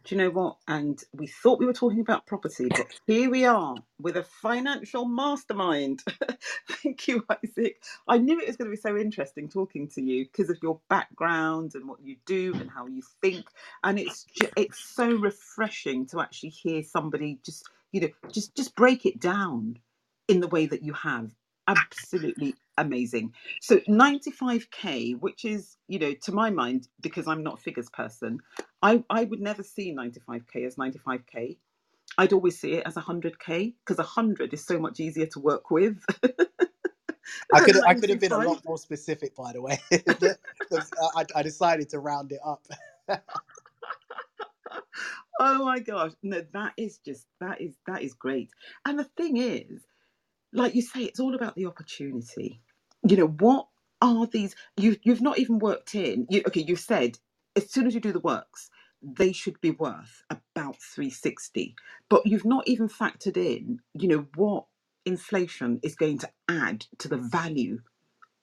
[0.05, 0.57] Do you know what?
[0.67, 5.05] And we thought we were talking about property, but here we are with a financial
[5.05, 6.03] mastermind.
[6.83, 7.83] Thank you, Isaac.
[8.09, 10.81] I knew it was going to be so interesting talking to you because of your
[10.89, 13.45] background and what you do and how you think.
[13.85, 14.25] And it's
[14.57, 19.77] it's so refreshing to actually hear somebody just you know just just break it down
[20.31, 21.31] in the way that you have.
[21.69, 23.33] Absolutely amazing.
[23.61, 28.39] So 95k, which is you know to my mind because I'm not a figures person
[28.81, 31.57] I, I would never see 95k as 95k.
[32.17, 36.03] I'd always see it as 100k because 100 is so much easier to work with
[37.53, 39.79] I could I could have been a lot more specific, by the way.
[40.69, 42.67] The- uh, I, I decided to round it up.
[45.39, 48.51] Oh my gosh, no, that is just that is that is great.
[48.85, 49.81] And the thing is,
[50.53, 52.61] like you say, it's all about the opportunity.
[53.07, 53.67] You know, what
[54.01, 54.55] are these?
[54.77, 56.27] You you've not even worked in.
[56.29, 57.19] You, okay, you've said
[57.55, 58.69] as soon as you do the works,
[59.03, 61.75] they should be worth about 360.
[62.09, 64.65] But you've not even factored in, you know, what
[65.05, 67.79] inflation is going to add to the value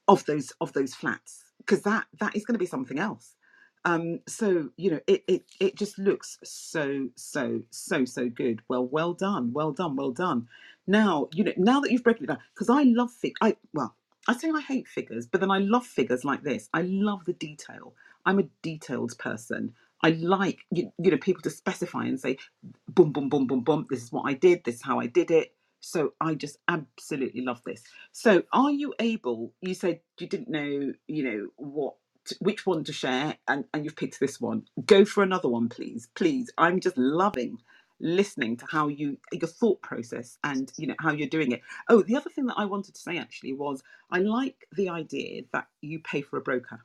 [0.08, 3.36] of those of those flats because that that is going to be something else
[3.84, 8.86] um so you know it, it it just looks so so so so good well
[8.86, 10.46] well done well done well done
[10.88, 13.96] now you know now that you've broken it down because i love fig i well
[14.28, 17.34] i say i hate figures but then i love figures like this i love the
[17.34, 17.94] detail
[18.26, 19.74] i'm a detailed person
[20.04, 22.38] i like you, you know people to specify and say
[22.88, 25.30] boom boom boom boom boom this is what i did this is how i did
[25.32, 29.52] it so i just absolutely love this so, are you able?
[29.60, 31.94] You said you didn't know, you know, what
[32.40, 34.64] which one to share, and and you've picked this one.
[34.84, 36.50] Go for another one, please, please.
[36.58, 37.58] I'm just loving
[38.00, 41.62] listening to how you your thought process and you know how you're doing it.
[41.88, 45.42] Oh, the other thing that I wanted to say actually was I like the idea
[45.52, 46.80] that you pay for a broker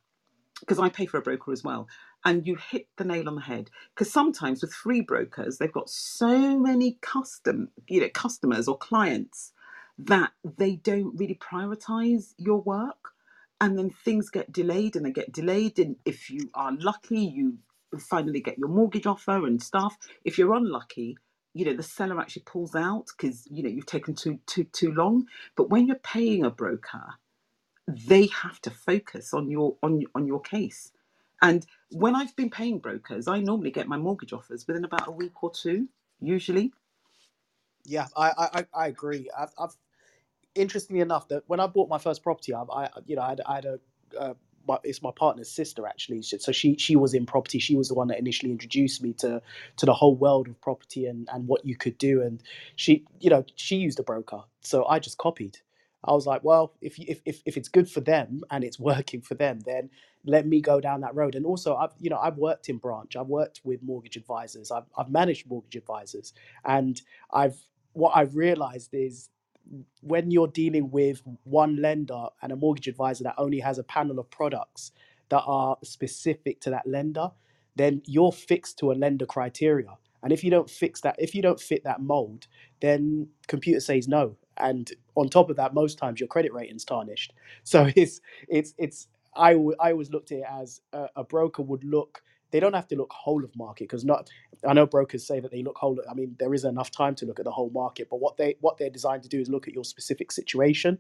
[0.60, 1.88] because I pay for a broker as well.
[2.26, 5.90] And you hit the nail on the head because sometimes with free brokers, they've got
[5.90, 9.52] so many custom, you know, customers or clients
[10.00, 13.10] that they don't really prioritize your work,
[13.62, 15.80] and then things get delayed and they get delayed.
[15.80, 17.58] And if you are lucky, you
[18.00, 19.98] finally get your mortgage offer and stuff.
[20.26, 21.18] If you're unlucky,
[21.54, 24.94] you know the seller actually pulls out because you know you've taken too too too
[24.94, 25.28] long.
[25.58, 27.16] But when you're paying a broker,
[27.88, 30.92] they have to focus on your on on your case.
[31.42, 35.12] And when I've been paying brokers, I normally get my mortgage offers within about a
[35.12, 35.90] week or two,
[36.22, 36.74] usually.
[37.86, 39.30] Yeah, I I, I agree.
[39.38, 39.76] I've, I've
[40.56, 43.42] interestingly enough that when I bought my first property, I, I you know I had,
[43.48, 43.80] I had a
[44.20, 44.34] uh,
[44.68, 46.22] my, it's my partner's sister actually.
[46.24, 47.60] So she she was in property.
[47.60, 49.42] She was the one that initially introduced me to
[49.78, 52.22] to the whole world of property and and what you could do.
[52.22, 52.42] And
[52.76, 55.60] she you know she used a broker, so I just copied.
[56.06, 59.22] I was like, well, if if if if it's good for them and it's working
[59.22, 59.90] for them, then
[60.26, 61.36] let me go down that road.
[61.36, 63.16] And also, I've you know I've worked in branch.
[63.16, 64.72] I've worked with mortgage advisors.
[64.72, 66.34] I've I've managed mortgage advisors,
[66.66, 67.02] and
[67.32, 67.58] I've
[67.94, 69.30] what I've realized is
[70.02, 74.20] when you're dealing with one lender and a mortgage advisor that only has a panel
[74.20, 74.92] of products
[75.30, 77.32] that are specific to that lender,
[77.76, 79.90] then you're fixed to a lender criteria.
[80.24, 82.48] And if you don't fix that, if you don't fit that mold,
[82.82, 84.38] then computer says no.
[84.58, 87.34] And on top of that, most times your credit rating's tarnished.
[87.64, 91.84] So it's it's it's I I always looked at it as a, a broker would
[91.84, 92.24] look.
[92.54, 94.30] They don't have to look whole of market because not.
[94.64, 96.00] I know brokers say that they look whole.
[96.10, 98.58] I mean, there is enough time to look at the whole market, but what they
[98.62, 101.00] what they're designed to do is look at your specific situation,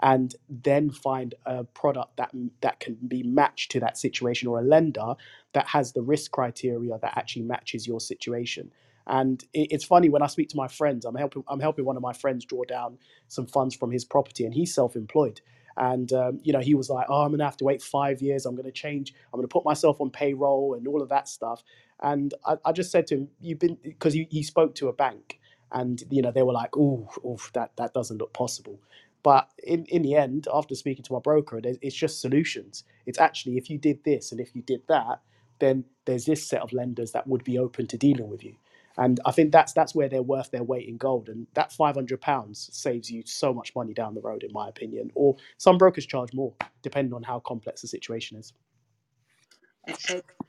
[0.00, 2.30] and then find a product that
[2.60, 5.16] that can be matched to that situation or a lender
[5.52, 8.70] that has the risk criteria that actually matches your situation.
[9.08, 11.04] And it's funny when I speak to my friends.
[11.04, 11.42] I'm helping.
[11.48, 14.72] I'm helping one of my friends draw down some funds from his property, and he's
[14.72, 15.40] self-employed.
[15.76, 18.46] And um, you know, he was like, "Oh, I'm gonna have to wait five years.
[18.46, 19.14] I'm gonna change.
[19.32, 21.64] I'm gonna put myself on payroll and all of that stuff."
[22.02, 24.94] And I, I just said to him, "You've been because he, he spoke to a
[24.94, 25.40] bank,
[25.72, 27.08] and you know they were like, "Oh,
[27.54, 28.80] that that doesn't look possible."
[29.24, 32.84] But in, in the end, after speaking to my broker, it's just solutions.
[33.06, 35.20] It's actually if you did this and if you did that,
[35.60, 38.56] then there's this set of lenders that would be open to dealing with you.
[38.98, 41.28] And I think that's that's where they're worth their weight in gold.
[41.28, 44.68] And that five hundred pounds saves you so much money down the road, in my
[44.68, 45.10] opinion.
[45.14, 48.52] Or some brokers charge more, depending on how complex the situation is.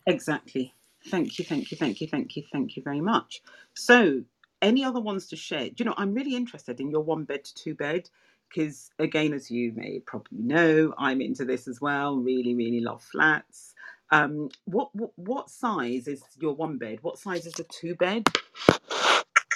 [0.07, 0.73] Exactly.
[1.07, 3.41] Thank you, thank you, thank you, thank you, thank you very much.
[3.73, 4.23] So,
[4.61, 5.65] any other ones to share?
[5.69, 8.09] Do you know, I'm really interested in your one bed to two bed
[8.49, 12.17] because, again, as you may probably know, I'm into this as well.
[12.17, 13.72] Really, really love flats.
[14.14, 16.99] Um, what, what what size is your one bed?
[17.03, 18.30] What size is the two bed?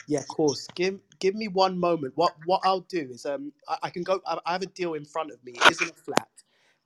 [0.08, 0.68] Yeah, of course.
[0.76, 2.14] Give give me one moment.
[2.16, 4.22] What what I'll do is um I, I can go.
[4.28, 5.54] I, I have a deal in front of me.
[5.54, 6.28] It isn't a flat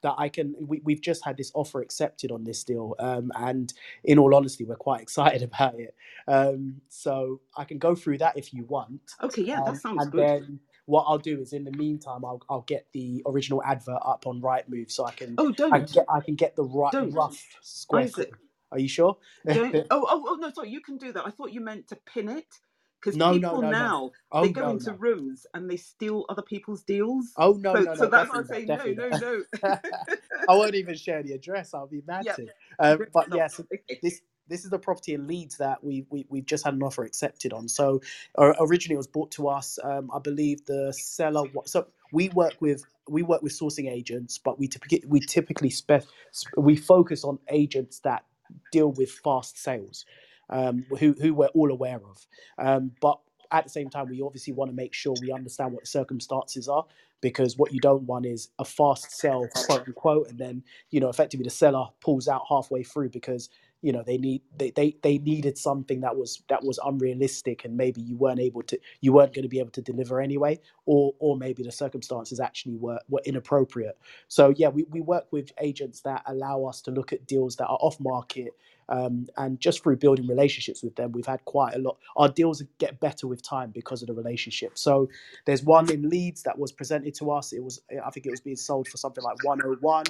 [0.03, 0.55] that I can.
[0.59, 4.65] We, we've just had this offer accepted on this deal, um, and in all honesty,
[4.65, 5.95] we're quite excited about it.
[6.27, 10.05] Um, so I can go through that if you want, Okay, yeah, that um, sounds
[10.05, 10.27] and good.
[10.27, 10.59] then
[10.91, 14.41] what I'll do is in the meantime, I'll I'll get the original advert up on
[14.41, 17.13] Rightmove so I can Oh, I can don't, get I can get the right don't,
[17.13, 18.33] rough square Isaac.
[18.73, 19.17] Are you sure?
[19.47, 19.73] Don't.
[19.89, 20.69] Oh, oh, oh, no, sorry.
[20.69, 21.25] You can do that.
[21.25, 22.45] I thought you meant to pin it
[22.99, 23.71] because no, people no, no.
[23.71, 27.31] now Oh they go into rooms and they steal other people's deals.
[27.37, 29.43] Oh no, So, no, so no, that's why I'm saying no, no, no.
[30.49, 31.73] I won't even share the address.
[31.73, 32.47] I'll be mad yep, to.
[32.79, 33.65] Um, but yeah, so
[34.01, 34.21] this
[34.51, 37.53] this is the property in Leeds that we we we've just had an offer accepted
[37.53, 37.67] on.
[37.67, 38.01] So
[38.59, 39.79] originally it was brought to us.
[39.83, 41.45] Um, I believe the seller.
[41.65, 46.03] So we work with we work with sourcing agents, but we typically we typically spec
[46.57, 48.25] we focus on agents that
[48.71, 50.05] deal with fast sales,
[50.49, 52.27] um, who who we're all aware of.
[52.57, 53.19] Um, but
[53.51, 56.69] at the same time, we obviously want to make sure we understand what the circumstances
[56.69, 56.85] are
[57.21, 61.09] because what you don't want is a fast sell, quote unquote, and then you know
[61.09, 63.49] effectively the seller pulls out halfway through because
[63.81, 67.77] you know they need they, they they needed something that was that was unrealistic and
[67.77, 71.13] maybe you weren't able to you weren't going to be able to deliver anyway or
[71.19, 73.97] or maybe the circumstances actually were were inappropriate.
[74.27, 77.67] So yeah we, we work with agents that allow us to look at deals that
[77.67, 78.53] are off market
[78.89, 82.63] um, and just through building relationships with them we've had quite a lot our deals
[82.79, 84.77] get better with time because of the relationship.
[84.77, 85.09] So
[85.45, 87.53] there's one in leeds that was presented to us.
[87.53, 90.05] It was i think it was being sold for something like 101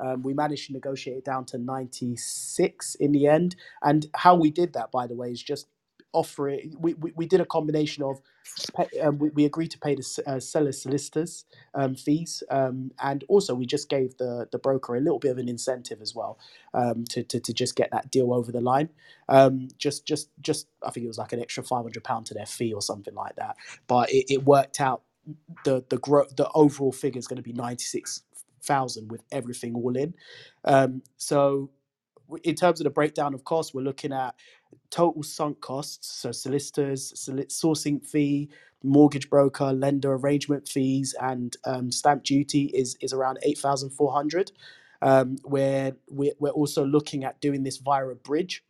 [0.00, 3.56] um, we managed to negotiate it down to 96 in the end.
[3.82, 5.68] And how we did that, by the way, is just
[6.12, 6.74] offer it.
[6.78, 8.20] We, we, we did a combination of,
[9.02, 11.44] um, we, we agreed to pay the uh, seller's solicitors
[11.74, 12.42] um, fees.
[12.50, 16.00] Um, and also we just gave the, the broker a little bit of an incentive
[16.02, 16.38] as well
[16.74, 18.88] um, to, to, to just get that deal over the line.
[19.28, 22.72] Um, just, just, just, I think it was like an extra £500 to their fee
[22.72, 23.56] or something like that.
[23.86, 25.02] But it, it worked out
[25.64, 27.52] the the gro- the overall figure is going to be
[28.60, 30.14] 96,000 with everything all in.
[30.64, 31.70] Um, so
[32.44, 34.34] in terms of the breakdown of costs, we're looking at
[34.90, 38.50] total sunk costs, so solicitors, soli- sourcing fee,
[38.84, 44.52] mortgage broker, lender arrangement fees, and um, stamp duty is is around 8,400.
[45.02, 48.64] Um, where we're, we're also looking at doing this via a bridge.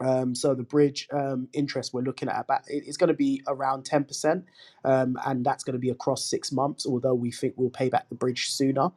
[0.00, 3.42] Um, so the bridge um, interest we're looking at about it- it's going to be
[3.48, 4.44] around ten percent,
[4.84, 6.86] um, and that's going to be across six months.
[6.86, 8.90] Although we think we'll pay back the bridge sooner.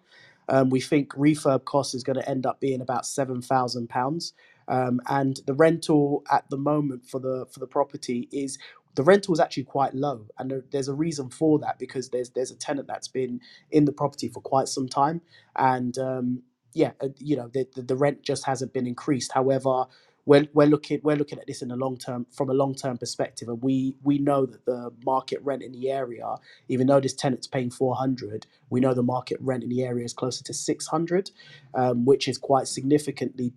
[0.50, 4.34] Um, we think refurb cost is going to end up being about seven thousand pounds,
[4.68, 8.58] um, and the rental at the moment for the for the property is
[8.96, 12.32] the rental is actually quite low, and there, there's a reason for that because there's
[12.32, 13.41] there's a tenant that's been
[13.72, 15.22] in the property for quite some time,
[15.56, 16.43] and um,
[16.74, 19.32] yeah, uh, you know the, the the rent just hasn't been increased.
[19.34, 19.86] However,
[20.26, 22.98] we're, we're looking we're looking at this in a long term from a long term
[22.98, 26.36] perspective, and we we know that the market rent in the area,
[26.68, 30.06] even though this tenant's paying four hundred, we know the market rent in the area
[30.06, 31.32] is closer to six hundred,
[31.74, 33.54] um, which is quite significantly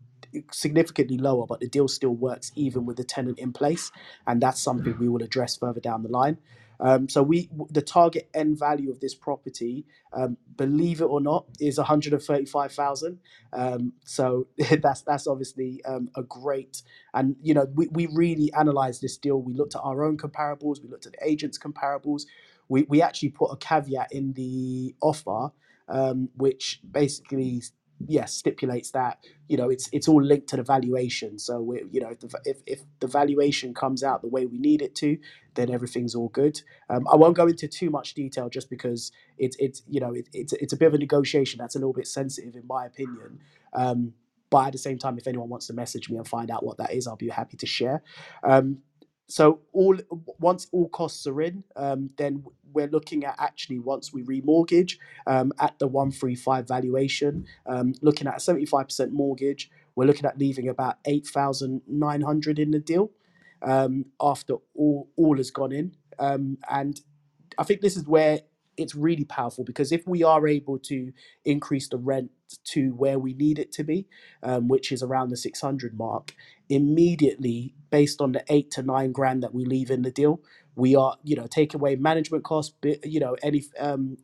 [0.52, 3.90] significantly lower, but the deal still works even with the tenant in place,
[4.26, 6.38] and that's something we will address further down the line.
[6.80, 11.46] Um, so we the target end value of this property, um, believe it or not,
[11.60, 13.20] is one hundred and thirty five thousand.
[13.52, 14.48] Um, so
[14.82, 16.82] that's that's obviously um, a great
[17.14, 19.42] and you know we, we really analyzed this deal.
[19.42, 20.82] We looked at our own comparables.
[20.82, 22.24] We looked at the agents' comparables.
[22.68, 25.52] We we actually put a caveat in the offer,
[25.88, 27.62] um, which basically
[28.06, 29.18] yes stipulates that
[29.48, 31.38] you know it's it's all linked to the valuation.
[31.38, 34.58] So we you know if the, if if the valuation comes out the way we
[34.58, 35.18] need it to,
[35.54, 36.60] then everything's all good.
[36.88, 40.28] Um, I won't go into too much detail just because it's it's you know it,
[40.32, 43.40] it's it's a bit of a negotiation that's a little bit sensitive in my opinion.
[43.72, 44.14] Um,
[44.50, 46.78] but at the same time, if anyone wants to message me and find out what
[46.78, 48.02] that is, I'll be happy to share.
[48.42, 48.78] Um,
[49.28, 49.96] so all
[50.40, 55.52] once all costs are in, um, then we're looking at actually once we remortgage um,
[55.60, 59.70] at the one three five valuation, um, looking at a seventy five percent mortgage.
[59.96, 63.10] We're looking at leaving about eight thousand nine hundred in the deal
[63.62, 67.00] um, after all all has gone in, um, and
[67.58, 68.40] I think this is where
[68.78, 71.12] it's really powerful because if we are able to
[71.44, 72.30] increase the rent
[72.64, 74.08] to where we need it to be,
[74.42, 76.34] um, which is around the 600 mark,
[76.70, 80.40] immediately based on the eight to nine grand that we leave in the deal,
[80.76, 82.74] we are, you know, take away management costs,
[83.04, 84.16] you know, any um,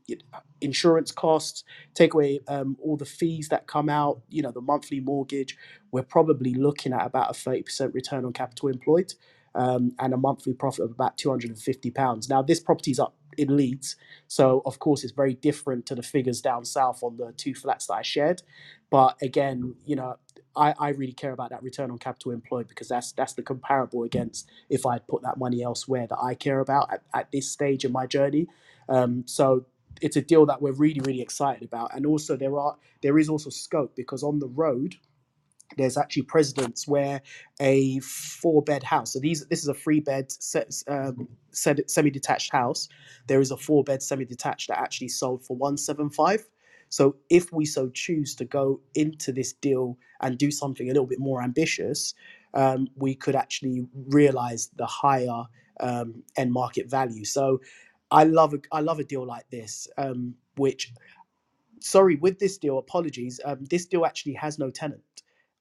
[0.61, 5.01] insurance costs, take away um, all the fees that come out, you know, the monthly
[5.01, 5.57] mortgage.
[5.93, 9.15] We're probably looking at about a 30% return on capital employed
[9.55, 12.31] um, and a monthly profit of about £250.
[12.31, 16.41] Now, this property's up in Leeds, so of course it's very different to the figures
[16.41, 18.43] down south on the two flats that I shared.
[18.91, 20.17] But again, you know,
[20.57, 24.03] I, I really care about that return on capital employed because that's that's the comparable
[24.05, 27.85] against if I'd put that money elsewhere that I care about at, at this stage
[27.85, 28.47] in my journey.
[28.89, 29.67] Um, so
[30.01, 33.29] it's a deal that we're really really excited about, and also there are there is
[33.29, 34.97] also scope because on the road
[35.79, 37.23] there's actually precedents where
[37.61, 41.29] a four bed house so these this is a three bed se- um,
[41.87, 42.89] semi detached house
[43.29, 46.47] there is a four bed semi detached that actually sold for 175
[46.91, 51.07] so if we so choose to go into this deal and do something a little
[51.09, 52.15] bit more ambitious
[52.55, 55.45] um, we could actually realize the higher
[55.81, 57.61] um, end market value so
[58.11, 60.89] i love a, i love a deal like this um, which
[61.81, 63.41] sorry, with this deal, apologies.
[63.45, 65.03] Um, this deal actually has no tenant.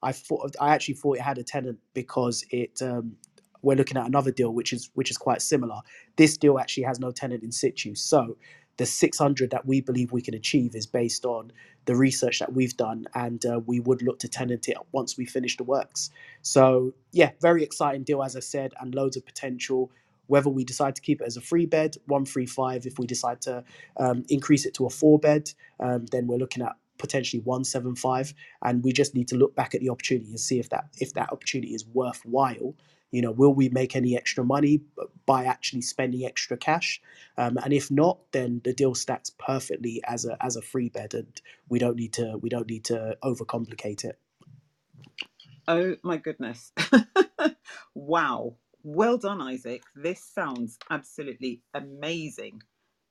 [0.04, 2.82] I thought I actually thought it had a tenant because it.
[2.82, 3.16] Um,
[3.62, 5.80] we're looking at another deal which is which is quite similar.
[6.16, 8.36] This deal actually has no tenant in situ, so
[8.76, 11.52] the 600 that we believe we can achieve is based on
[11.86, 15.26] the research that we've done, and uh, we would look to tenant it once we
[15.26, 16.10] finish the works.
[16.42, 19.90] So yeah, very exciting deal as I said, and loads of potential.
[20.28, 23.06] Whether we decide to keep it as a three bed, one three five, if we
[23.06, 23.64] decide to
[23.98, 25.50] um, increase it to a four bed,
[25.80, 29.80] um, then we're looking at potentially 175 and we just need to look back at
[29.80, 32.74] the opportunity and see if that if that opportunity is worthwhile
[33.10, 34.80] you know will we make any extra money
[35.26, 37.00] by actually spending extra cash
[37.38, 41.14] um, and if not then the deal stacks perfectly as a as a free bed
[41.14, 44.18] and we don't need to we don't need to overcomplicate it
[45.66, 46.72] Oh my goodness.
[47.94, 48.56] wow.
[48.82, 49.82] Well done, Isaac.
[49.96, 52.62] This sounds absolutely amazing.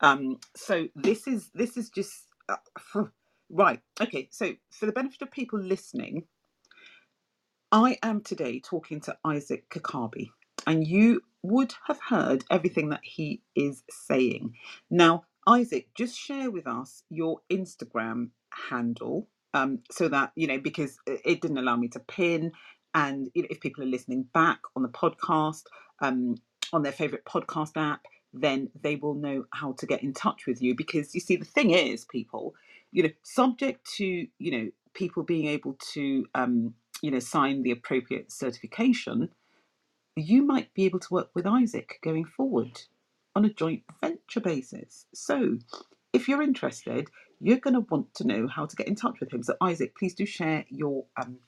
[0.01, 3.05] Um, so this is this is just uh,
[3.53, 3.81] right.
[4.01, 4.29] Okay.
[4.31, 6.25] So for the benefit of people listening,
[7.71, 10.29] I am today talking to Isaac Kakabi,
[10.67, 14.55] and you would have heard everything that he is saying.
[14.91, 18.29] Now, Isaac, just share with us your Instagram
[18.69, 22.53] handle um, so that, you know, because it didn't allow me to pin.
[22.95, 25.63] And you know, if people are listening back on the podcast,
[26.01, 26.35] um,
[26.73, 30.61] on their favorite podcast app, then they will know how to get in touch with
[30.61, 30.75] you.
[30.75, 32.55] Because you see, the thing is, people,
[32.93, 34.05] you know, subject to,
[34.39, 39.29] you know, people being able to, um, you know, sign the appropriate certification,
[40.15, 42.83] you might be able to work with Isaac going forward
[43.35, 45.07] on a joint venture basis.
[45.13, 45.59] So,
[46.13, 47.09] if you're interested,
[47.41, 49.43] you're going to want to know how to get in touch with him.
[49.43, 51.39] So, Isaac, please do share your um,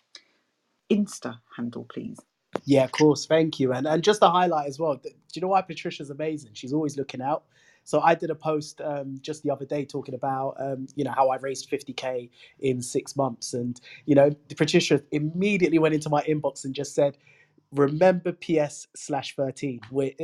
[0.92, 2.20] Insta handle, please.
[2.66, 3.26] Yeah, of course.
[3.28, 3.74] Thank you.
[3.74, 6.52] And and just to highlight as well, do you know why Patricia's amazing?
[6.54, 7.46] She's always looking out.
[7.86, 11.14] So I did a post um, just the other day talking about um, you know
[11.16, 12.30] how I raised 50k
[12.60, 17.18] in six months, and you know Patricia immediately went into my inbox and just said,
[17.72, 19.82] remember PS slash 13,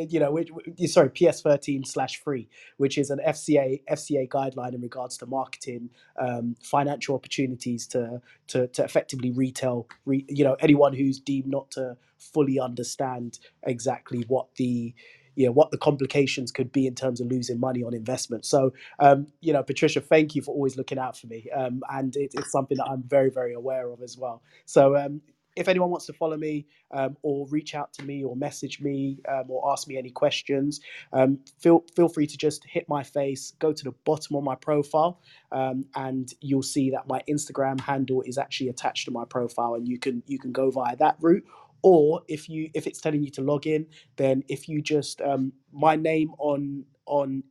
[0.09, 0.49] you know, which,
[0.85, 2.47] sorry, PS 13 slash free,
[2.77, 5.89] which is an FCA FCA guideline in regards to marketing
[6.19, 11.69] um, financial opportunities to to, to effectively retail, re, you know, anyone who's deemed not
[11.71, 14.93] to fully understand exactly what the
[15.41, 18.45] you know what the complications could be in terms of losing money on investment.
[18.45, 22.15] So, um, you know, Patricia, thank you for always looking out for me, um, and
[22.15, 24.43] it, it's something that I'm very, very aware of as well.
[24.65, 25.21] So, um,
[25.57, 29.19] if anyone wants to follow me um, or reach out to me or message me
[29.27, 30.79] um, or ask me any questions,
[31.13, 34.55] um, feel feel free to just hit my face, go to the bottom of my
[34.55, 35.19] profile,
[35.51, 39.87] um, and you'll see that my Instagram handle is actually attached to my profile, and
[39.87, 41.43] you can you can go via that route.
[41.83, 45.53] Or if you if it's telling you to log in, then if you just um,
[45.73, 47.43] my name on on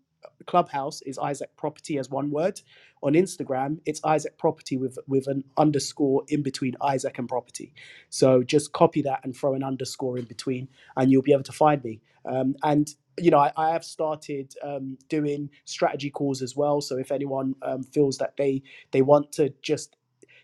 [0.46, 2.60] Clubhouse is Isaac Property as one word.
[3.02, 7.74] On Instagram, it's Isaac Property with with an underscore in between Isaac and Property.
[8.10, 11.52] So just copy that and throw an underscore in between, and you'll be able to
[11.52, 12.00] find me.
[12.26, 12.88] Um, and
[13.20, 16.80] you know, I, I have started um, doing strategy calls as well.
[16.80, 18.62] So if anyone um, feels that they
[18.92, 19.96] they want to just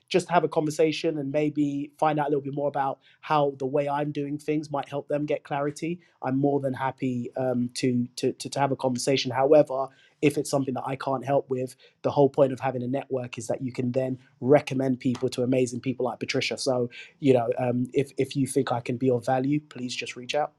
[0.09, 3.67] just have a conversation and maybe find out a little bit more about how the
[3.67, 6.01] way I'm doing things might help them get clarity.
[6.23, 9.31] I'm more than happy um, to, to, to to have a conversation.
[9.31, 9.89] However,
[10.23, 13.39] if it's something that I can't help with, the whole point of having a network
[13.39, 16.57] is that you can then recommend people to amazing people like Patricia.
[16.59, 16.91] So
[17.21, 20.35] you know, um, if if you think I can be of value, please just reach
[20.35, 20.53] out.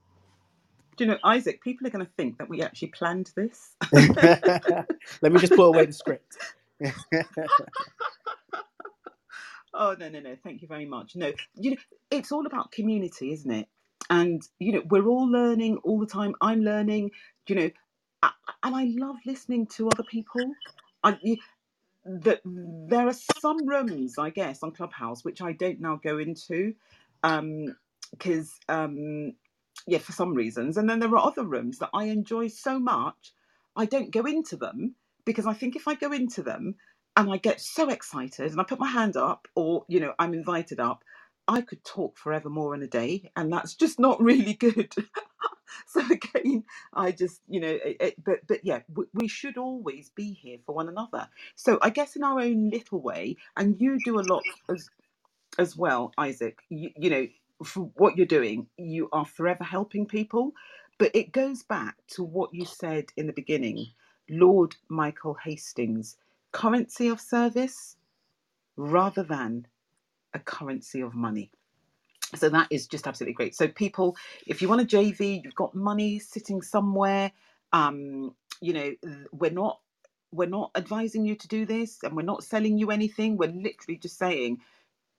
[0.97, 1.61] Do you know, Isaac?
[1.63, 3.75] People are going to think that we actually planned this.
[3.93, 6.37] Let me just put away the script.
[9.77, 10.37] Oh no, no, no!
[10.43, 11.17] Thank you very much.
[11.17, 11.77] No, you know,
[12.11, 13.69] it's all about community, isn't it?
[14.11, 16.35] And you know, we're all learning all the time.
[16.41, 17.11] I'm learning.
[17.47, 17.71] You know,
[18.63, 20.53] and I love listening to other people.
[21.03, 21.37] I you-
[22.05, 26.75] that there are some rooms, I guess, on Clubhouse which I don't now go into,
[27.23, 27.75] um,
[28.11, 29.33] because um,
[29.87, 30.77] yeah, for some reasons.
[30.77, 33.33] And then there are other rooms that I enjoy so much,
[33.75, 36.75] I don't go into them because I think if I go into them
[37.17, 40.35] and I get so excited and I put my hand up or, you know, I'm
[40.35, 41.03] invited up,
[41.49, 43.31] I could talk forever more in a day.
[43.37, 44.93] And that's just not really good.
[45.87, 50.11] so again, I just, you know, it, it, but, but yeah, we, we should always
[50.11, 51.29] be here for one another.
[51.55, 54.89] So I guess in our own little way, and you do a lot as
[55.59, 56.59] as well, Isaac.
[56.69, 57.27] You, you know,
[57.65, 60.53] for what you're doing, you are forever helping people.
[60.97, 63.87] But it goes back to what you said in the beginning,
[64.29, 66.17] Lord Michael Hastings
[66.51, 67.97] currency of service
[68.77, 69.67] rather than
[70.33, 71.51] a currency of money.
[72.35, 73.55] So that is just absolutely great.
[73.55, 74.17] So people,
[74.47, 77.31] if you want a JV, you've got money sitting somewhere.
[77.73, 78.93] Um, you know,
[79.31, 79.79] we're not
[80.31, 83.37] we're not advising you to do this, and we're not selling you anything.
[83.37, 84.59] We're literally just saying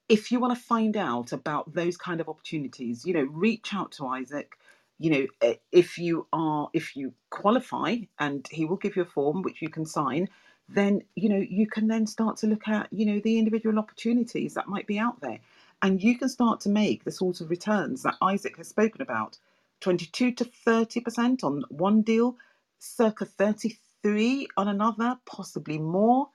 [0.09, 3.93] if you want to find out about those kind of opportunities, you know, reach out
[3.95, 4.53] to Isaac.
[5.01, 9.07] You know, eh, if you are, if you qualify, and he will give you a
[9.07, 10.31] form which you can sign,
[10.69, 14.55] then you know you can then start to look at you know the individual opportunities
[14.55, 15.39] that might be out there,
[15.83, 19.39] and you can start to make the sort of returns that Isaac has spoken about,
[19.81, 22.37] twenty-two to thirty percent on one deal,
[22.79, 26.29] circa thirty-three on another, possibly more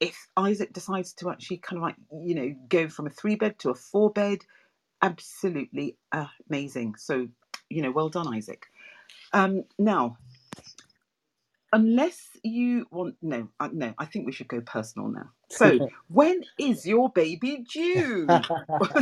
[0.00, 3.58] if Isaac decides to actually kind of like, you know, go from a three bed
[3.58, 4.38] to a four bed,
[5.02, 5.96] absolutely
[6.48, 6.94] amazing.
[6.96, 7.28] So,
[7.68, 8.66] you know, well done, Isaac.
[9.32, 10.16] Um, now,
[11.72, 15.30] unless you want, no, uh, no, I think we should go personal now.
[15.50, 18.26] So, when is your baby due?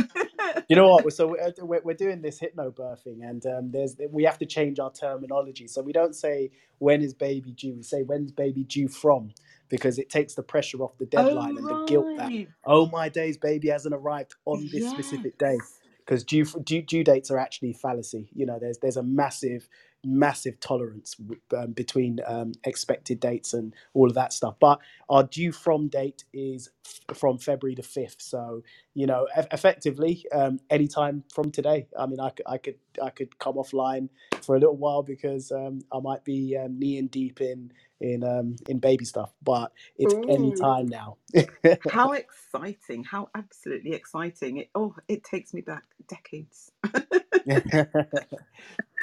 [0.69, 1.11] you know what?
[1.13, 4.91] So we're, we're we're doing this hypnobirthing, and um, there's we have to change our
[4.91, 5.67] terminology.
[5.67, 7.75] So we don't say when is baby due.
[7.75, 9.31] We say when's baby due from,
[9.69, 12.31] because it takes the pressure off the deadline and the guilt that
[12.65, 15.57] oh my days, baby hasn't arrived on this specific day.
[16.05, 18.29] Because due, due due dates are actually fallacy.
[18.33, 19.67] You know, there's there's a massive
[20.05, 24.55] massive tolerance w- um, between um, expected dates and all of that stuff.
[24.59, 24.79] But
[25.09, 28.17] our due from date is f- from February the fifth.
[28.21, 28.63] So
[28.95, 31.87] you know, eff- effectively, um, anytime from today.
[31.99, 34.09] I mean, I could, I could, I could come offline
[34.41, 37.71] for a little while because um, I might be um, knee and deep in
[38.01, 39.31] in um, in baby stuff.
[39.43, 40.53] But it's any Ooh.
[40.53, 41.17] time now.
[41.87, 43.03] How exciting!
[43.05, 44.57] How absolutely exciting!
[44.57, 46.71] It oh, it takes me back decades.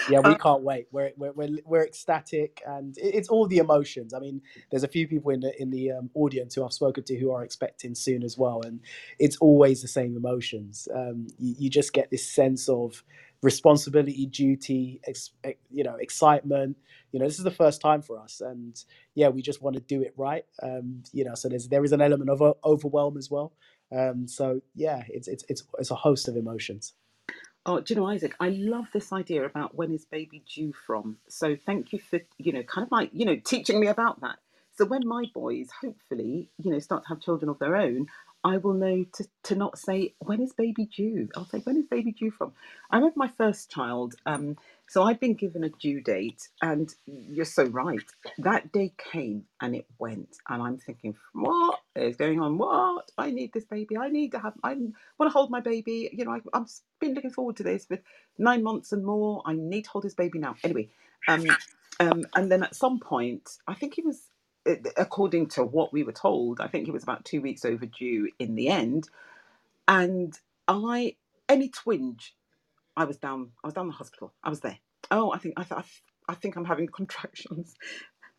[0.06, 0.86] yeah, we Um, can't wait.
[0.92, 4.14] We're we're we're, we're ecstatic, and it- it's all the emotions.
[4.14, 7.04] I mean, there's a few people in the in the um, audience who I've spoken
[7.04, 8.80] to who are expecting soon as well, and
[9.18, 10.88] it's always the same emotions.
[10.94, 13.04] Um, you, you just get this sense of
[13.42, 16.76] responsibility, duty, ex, ex- you know, excitement.
[17.12, 18.82] You know, this is the first time for us, and
[19.14, 20.44] yeah, we just want to do it right.
[20.62, 23.52] Um, you know, so there's there is an element of overwhelm as well.
[23.92, 26.94] Um, so yeah, it's it's it's it's a host of emotions.
[27.64, 28.34] Oh, do you know, Isaac?
[28.40, 31.18] I love this idea about when is baby due from.
[31.28, 34.38] So thank you for you know kind of like you know teaching me about that.
[34.76, 38.06] So when my boys hopefully you know start to have children of their own,
[38.42, 41.28] I will know to to not say when is baby due.
[41.36, 42.52] I'll say when is baby due from.
[42.90, 44.14] I remember my first child.
[44.26, 44.56] Um,
[44.88, 48.02] So I've been given a due date, and you're so right.
[48.38, 52.58] That day came and it went, and I'm thinking, what is going on?
[52.58, 53.10] What?
[53.18, 53.96] I need this baby.
[53.98, 54.54] I need to have.
[54.64, 56.10] I want to hold my baby.
[56.12, 56.70] You know, I, I've
[57.00, 57.98] been looking forward to this for
[58.38, 59.42] nine months and more.
[59.46, 60.56] I need to hold this baby now.
[60.64, 60.90] Anyway,
[61.28, 61.46] um,
[62.00, 64.22] um, and then at some point, I think it was
[64.68, 66.60] uh, according to what we were told.
[66.60, 69.08] I think it was about two weeks overdue in the end,
[69.88, 70.38] and
[70.68, 71.16] I
[71.48, 72.34] any twinge
[72.96, 73.50] I was down.
[73.64, 74.34] I was down the hospital.
[74.44, 74.78] I was there.
[75.10, 77.74] Oh, I think I, th- I think I'm having contractions.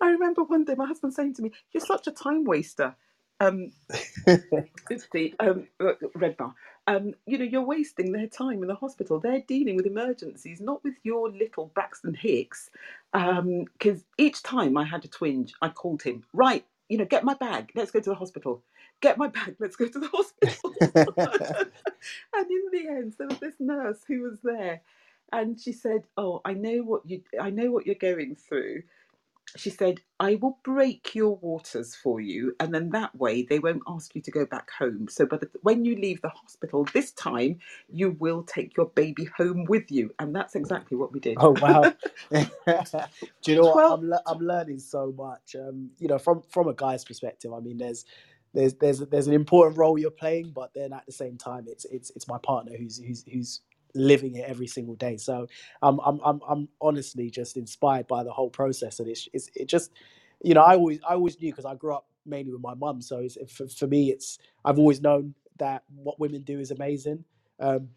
[0.01, 2.95] I remember one day my husband saying to me, "You're such a time waster."
[3.39, 3.71] Um,
[4.27, 5.67] Oopsie, um,
[6.15, 6.53] red bar.
[6.87, 9.19] Um, you know, you're wasting their time in the hospital.
[9.19, 12.69] They're dealing with emergencies, not with your little Braxton Hicks.
[13.13, 16.23] Because each time I had a twinge, I called him.
[16.33, 17.71] Right, you know, get my bag.
[17.75, 18.63] Let's go to the hospital.
[19.01, 19.55] Get my bag.
[19.59, 20.73] Let's go to the hospital.
[22.33, 24.81] and in the end, there was this nurse who was there,
[25.31, 27.21] and she said, "Oh, I know what you.
[27.39, 28.83] I know what you're going through."
[29.57, 33.83] She said, "I will break your waters for you, and then that way they won't
[33.87, 35.07] ask you to go back home.
[35.09, 39.65] So, but when you leave the hospital this time, you will take your baby home
[39.65, 41.41] with you." And that's exactly what we did.
[41.41, 41.91] Oh wow!
[42.31, 43.85] Do you know what?
[43.89, 45.55] I'm le- I'm learning so much.
[45.55, 48.05] Um, you know, from from a guy's perspective, I mean, there's
[48.53, 51.85] there's there's there's an important role you're playing, but then at the same time, it's
[51.85, 53.61] it's it's my partner who's who's who's
[53.95, 55.17] living it every single day.
[55.17, 55.47] So
[55.81, 59.67] I'm I'm I'm I'm honestly just inspired by the whole process, and it's it's it
[59.67, 59.91] just
[60.43, 63.01] you know I always I always knew because I grew up mainly with my mum,
[63.01, 67.23] so it's, for for me it's I've always known that what women do is amazing,
[67.59, 67.89] um,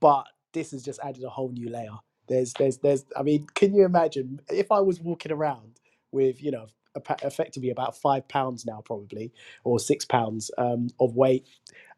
[0.00, 1.96] but this has just added a whole new layer.
[2.28, 5.80] There's there's there's I mean, can you imagine if I was walking around
[6.12, 6.66] with you know
[7.22, 9.32] effectively about five pounds now probably
[9.64, 11.46] or six pounds um, of weight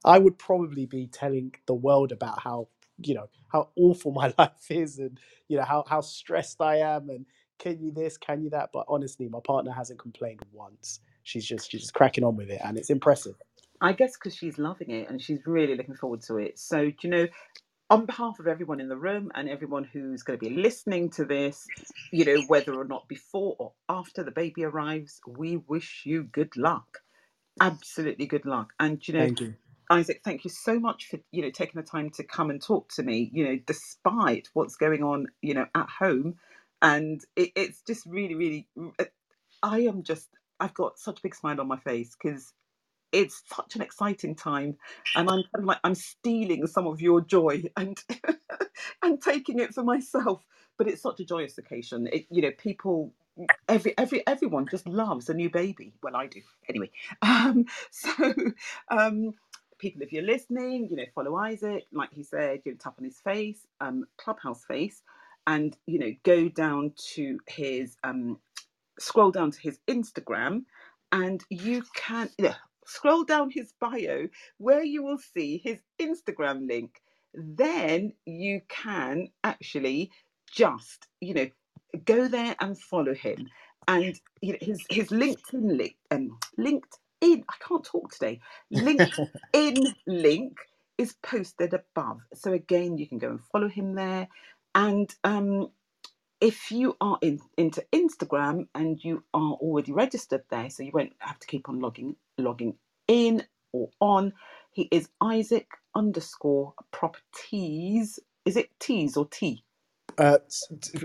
[0.04, 2.68] i would probably be telling the world about how
[3.02, 5.18] you know how awful my life is and
[5.48, 7.26] you know how, how stressed i am and
[7.58, 11.70] can you this can you that but honestly my partner hasn't complained once she's just
[11.70, 13.34] she's just cracking on with it and it's impressive
[13.80, 16.58] I guess because she's loving it and she's really looking forward to it.
[16.58, 17.28] So, do you know,
[17.90, 21.24] on behalf of everyone in the room and everyone who's going to be listening to
[21.24, 21.66] this,
[22.12, 26.56] you know, whether or not before or after the baby arrives, we wish you good
[26.56, 26.98] luck.
[27.60, 28.72] Absolutely good luck.
[28.78, 29.54] And, you know, thank you
[29.90, 32.90] Isaac, thank you so much for, you know, taking the time to come and talk
[32.94, 36.36] to me, you know, despite what's going on, you know, at home.
[36.82, 38.68] And it, it's just really, really,
[39.62, 40.28] I am just,
[40.60, 42.52] I've got such a big smile on my face because
[43.12, 44.76] it's such an exciting time
[45.16, 47.98] and i'm kind of like i'm stealing some of your joy and
[49.02, 50.42] and taking it for myself.
[50.76, 52.08] But it's such a joyous occasion.
[52.12, 53.12] It, you know people
[53.68, 55.94] every every everyone just loves a new baby.
[56.02, 56.40] Well i do.
[56.68, 56.90] Anyway
[57.22, 58.12] um so
[58.90, 59.32] um
[59.78, 63.04] people if you're listening you know follow isaac like he said you know tap on
[63.04, 65.02] his face um clubhouse face
[65.46, 68.38] and you know go down to his um
[68.98, 70.62] scroll down to his instagram
[71.12, 72.54] and you can yeah,
[72.86, 77.00] scroll down his bio where you will see his Instagram link.
[77.34, 80.10] Then you can actually
[80.50, 81.48] just, you know,
[82.04, 83.48] go there and follow him.
[83.86, 86.38] And you know, his his LinkedIn link, um,
[87.22, 88.40] LinkedIn, I can't talk today.
[88.72, 90.58] LinkedIn link
[90.98, 92.20] is posted above.
[92.34, 94.28] So again, you can go and follow him there.
[94.74, 95.68] And um,
[96.40, 101.14] if you are in, into Instagram and you are already registered there, so you won't
[101.18, 102.74] have to keep on logging logging
[103.08, 104.32] in or on,
[104.72, 108.18] he is Isaac underscore properties.
[108.44, 109.64] Is it T's or T?
[110.18, 110.38] Uh,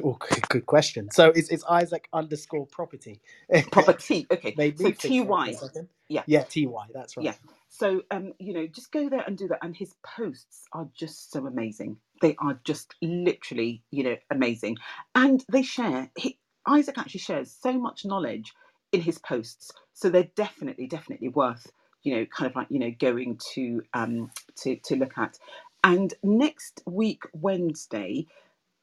[0.04, 0.18] oh,
[0.50, 1.12] good question.
[1.12, 3.22] So it's, it's Isaac underscore property.
[3.72, 4.28] Property.
[4.32, 4.58] Okay.
[4.58, 5.54] Made so me think T for a Y.
[5.54, 5.90] second.
[6.10, 6.24] Yeah.
[6.28, 7.26] Yeah, TY, that's right.
[7.26, 7.36] Yeah.
[7.70, 9.60] So um, you know, just go there and do that.
[9.64, 11.98] And his posts are just so amazing.
[12.22, 14.78] They are just literally, you know, amazing.
[15.16, 16.12] And they share.
[16.18, 18.54] He, Isaac actually shares so much knowledge
[18.94, 19.72] in his posts.
[19.94, 21.72] So they're definitely, definitely worth,
[22.04, 24.32] you know, kind of like, you know, going to um
[24.64, 25.38] to to look at.
[25.84, 28.28] And next week, Wednesday,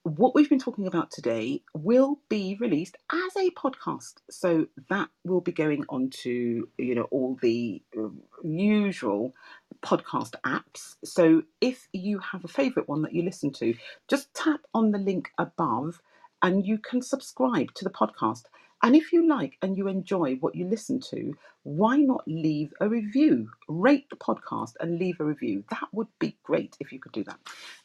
[0.02, 4.14] what we've been talking about today will be released as a podcast.
[4.30, 9.34] So that will be going on to you know all the um, usual
[9.82, 10.96] podcast apps.
[11.04, 13.74] So if you have a favorite one that you listen to
[14.08, 16.00] just tap on the link above
[16.42, 18.44] and you can subscribe to the podcast.
[18.82, 22.88] And if you like and you enjoy what you listen to why not leave a
[22.88, 23.50] review?
[23.68, 25.64] Rate the podcast and leave a review.
[25.70, 27.38] That would be great if you could do that.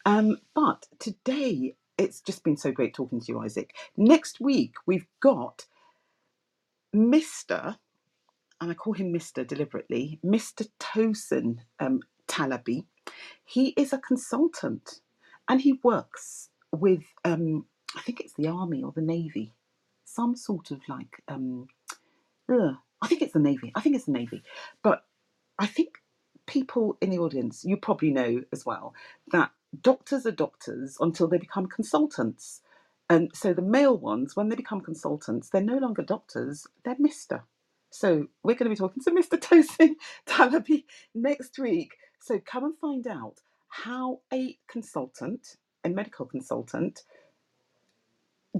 [0.06, 3.76] Um, but today it's just been so great talking to you, Isaac.
[3.98, 5.66] Next week, we've got
[6.96, 7.78] Mr.
[8.62, 9.46] and I call him Mr.
[9.46, 10.68] deliberately, Mr.
[10.80, 12.86] Tosin um, Talabi.
[13.44, 15.02] He is a consultant
[15.48, 17.66] and he works with um,
[17.96, 19.54] I think it's the army or the navy,
[20.06, 21.68] some sort of like um,
[22.52, 23.72] ugh, I think it's the navy.
[23.76, 24.44] I think it's the navy,
[24.84, 25.06] but
[25.60, 26.00] I think
[26.48, 28.94] people in the audience, you probably know as well,
[29.32, 32.62] that doctors are doctors until they become consultants.
[33.10, 37.44] And so the male ones, when they become consultants, they're no longer doctors, they're Mr.
[37.92, 39.40] So we're going to be talking to Mr.
[39.40, 39.96] Tosin
[40.28, 41.94] Talabi next week.
[42.22, 43.38] So come and find out
[43.70, 47.02] how a consultant, a medical consultant,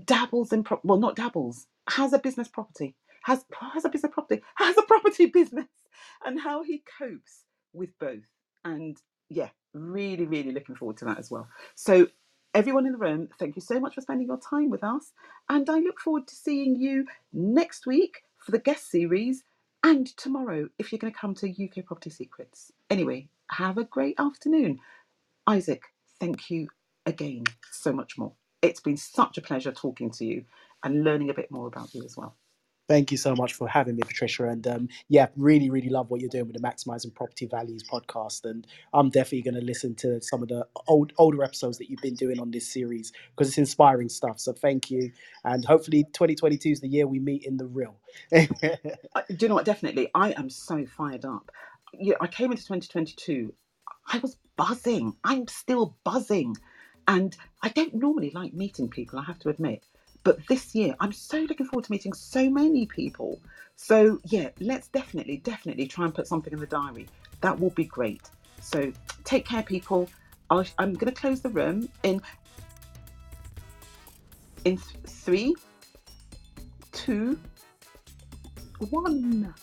[0.06, 2.96] dabbles in pro- well not dabbles has a business property
[3.26, 5.68] has has a business property has a property business
[6.26, 7.44] and how he copes
[7.74, 8.24] with both
[8.66, 8.98] and
[9.30, 12.08] yeah really really looking forward to that as well so
[12.54, 15.14] everyone in the room thank you so much for spending your time with us
[15.50, 19.44] and i look forward to seeing you next week for the guest series
[19.84, 24.20] and tomorrow if you're going to come to uk property secrets anyway have a great
[24.20, 24.80] afternoon
[25.48, 25.84] Isaac,
[26.20, 26.68] thank you
[27.06, 28.34] again so much more.
[28.62, 30.46] It's been such a pleasure talking to you
[30.84, 32.36] and learning a bit more about you as well.
[32.88, 34.48] Thank you so much for having me, Patricia.
[34.48, 38.46] And um, yeah, really, really love what you're doing with the Maximizing Property Values podcast.
[38.46, 42.02] And I'm definitely going to listen to some of the old older episodes that you've
[42.02, 44.40] been doing on this series because it's inspiring stuff.
[44.40, 45.12] So thank you.
[45.46, 47.96] And hopefully 2022 is the year we meet in the real.
[48.32, 48.48] do
[49.40, 49.66] you know what?
[49.66, 50.10] Definitely.
[50.16, 51.52] I am so fired up.
[51.94, 53.54] Yeah, I came into 2022
[54.08, 55.16] I was buzzing.
[55.24, 56.56] I'm still buzzing.
[57.08, 59.86] And I don't normally like meeting people, I have to admit.
[60.26, 63.40] But this year, I'm so looking forward to meeting so many people.
[63.76, 67.08] So, yeah, let's definitely, definitely try and put something in the diary.
[67.42, 68.24] That will be great.
[68.60, 68.92] So,
[69.24, 70.10] take care, people.
[70.50, 72.22] i am going to close the room in
[74.66, 75.54] in th- three,
[76.92, 77.40] two,
[78.90, 79.54] one.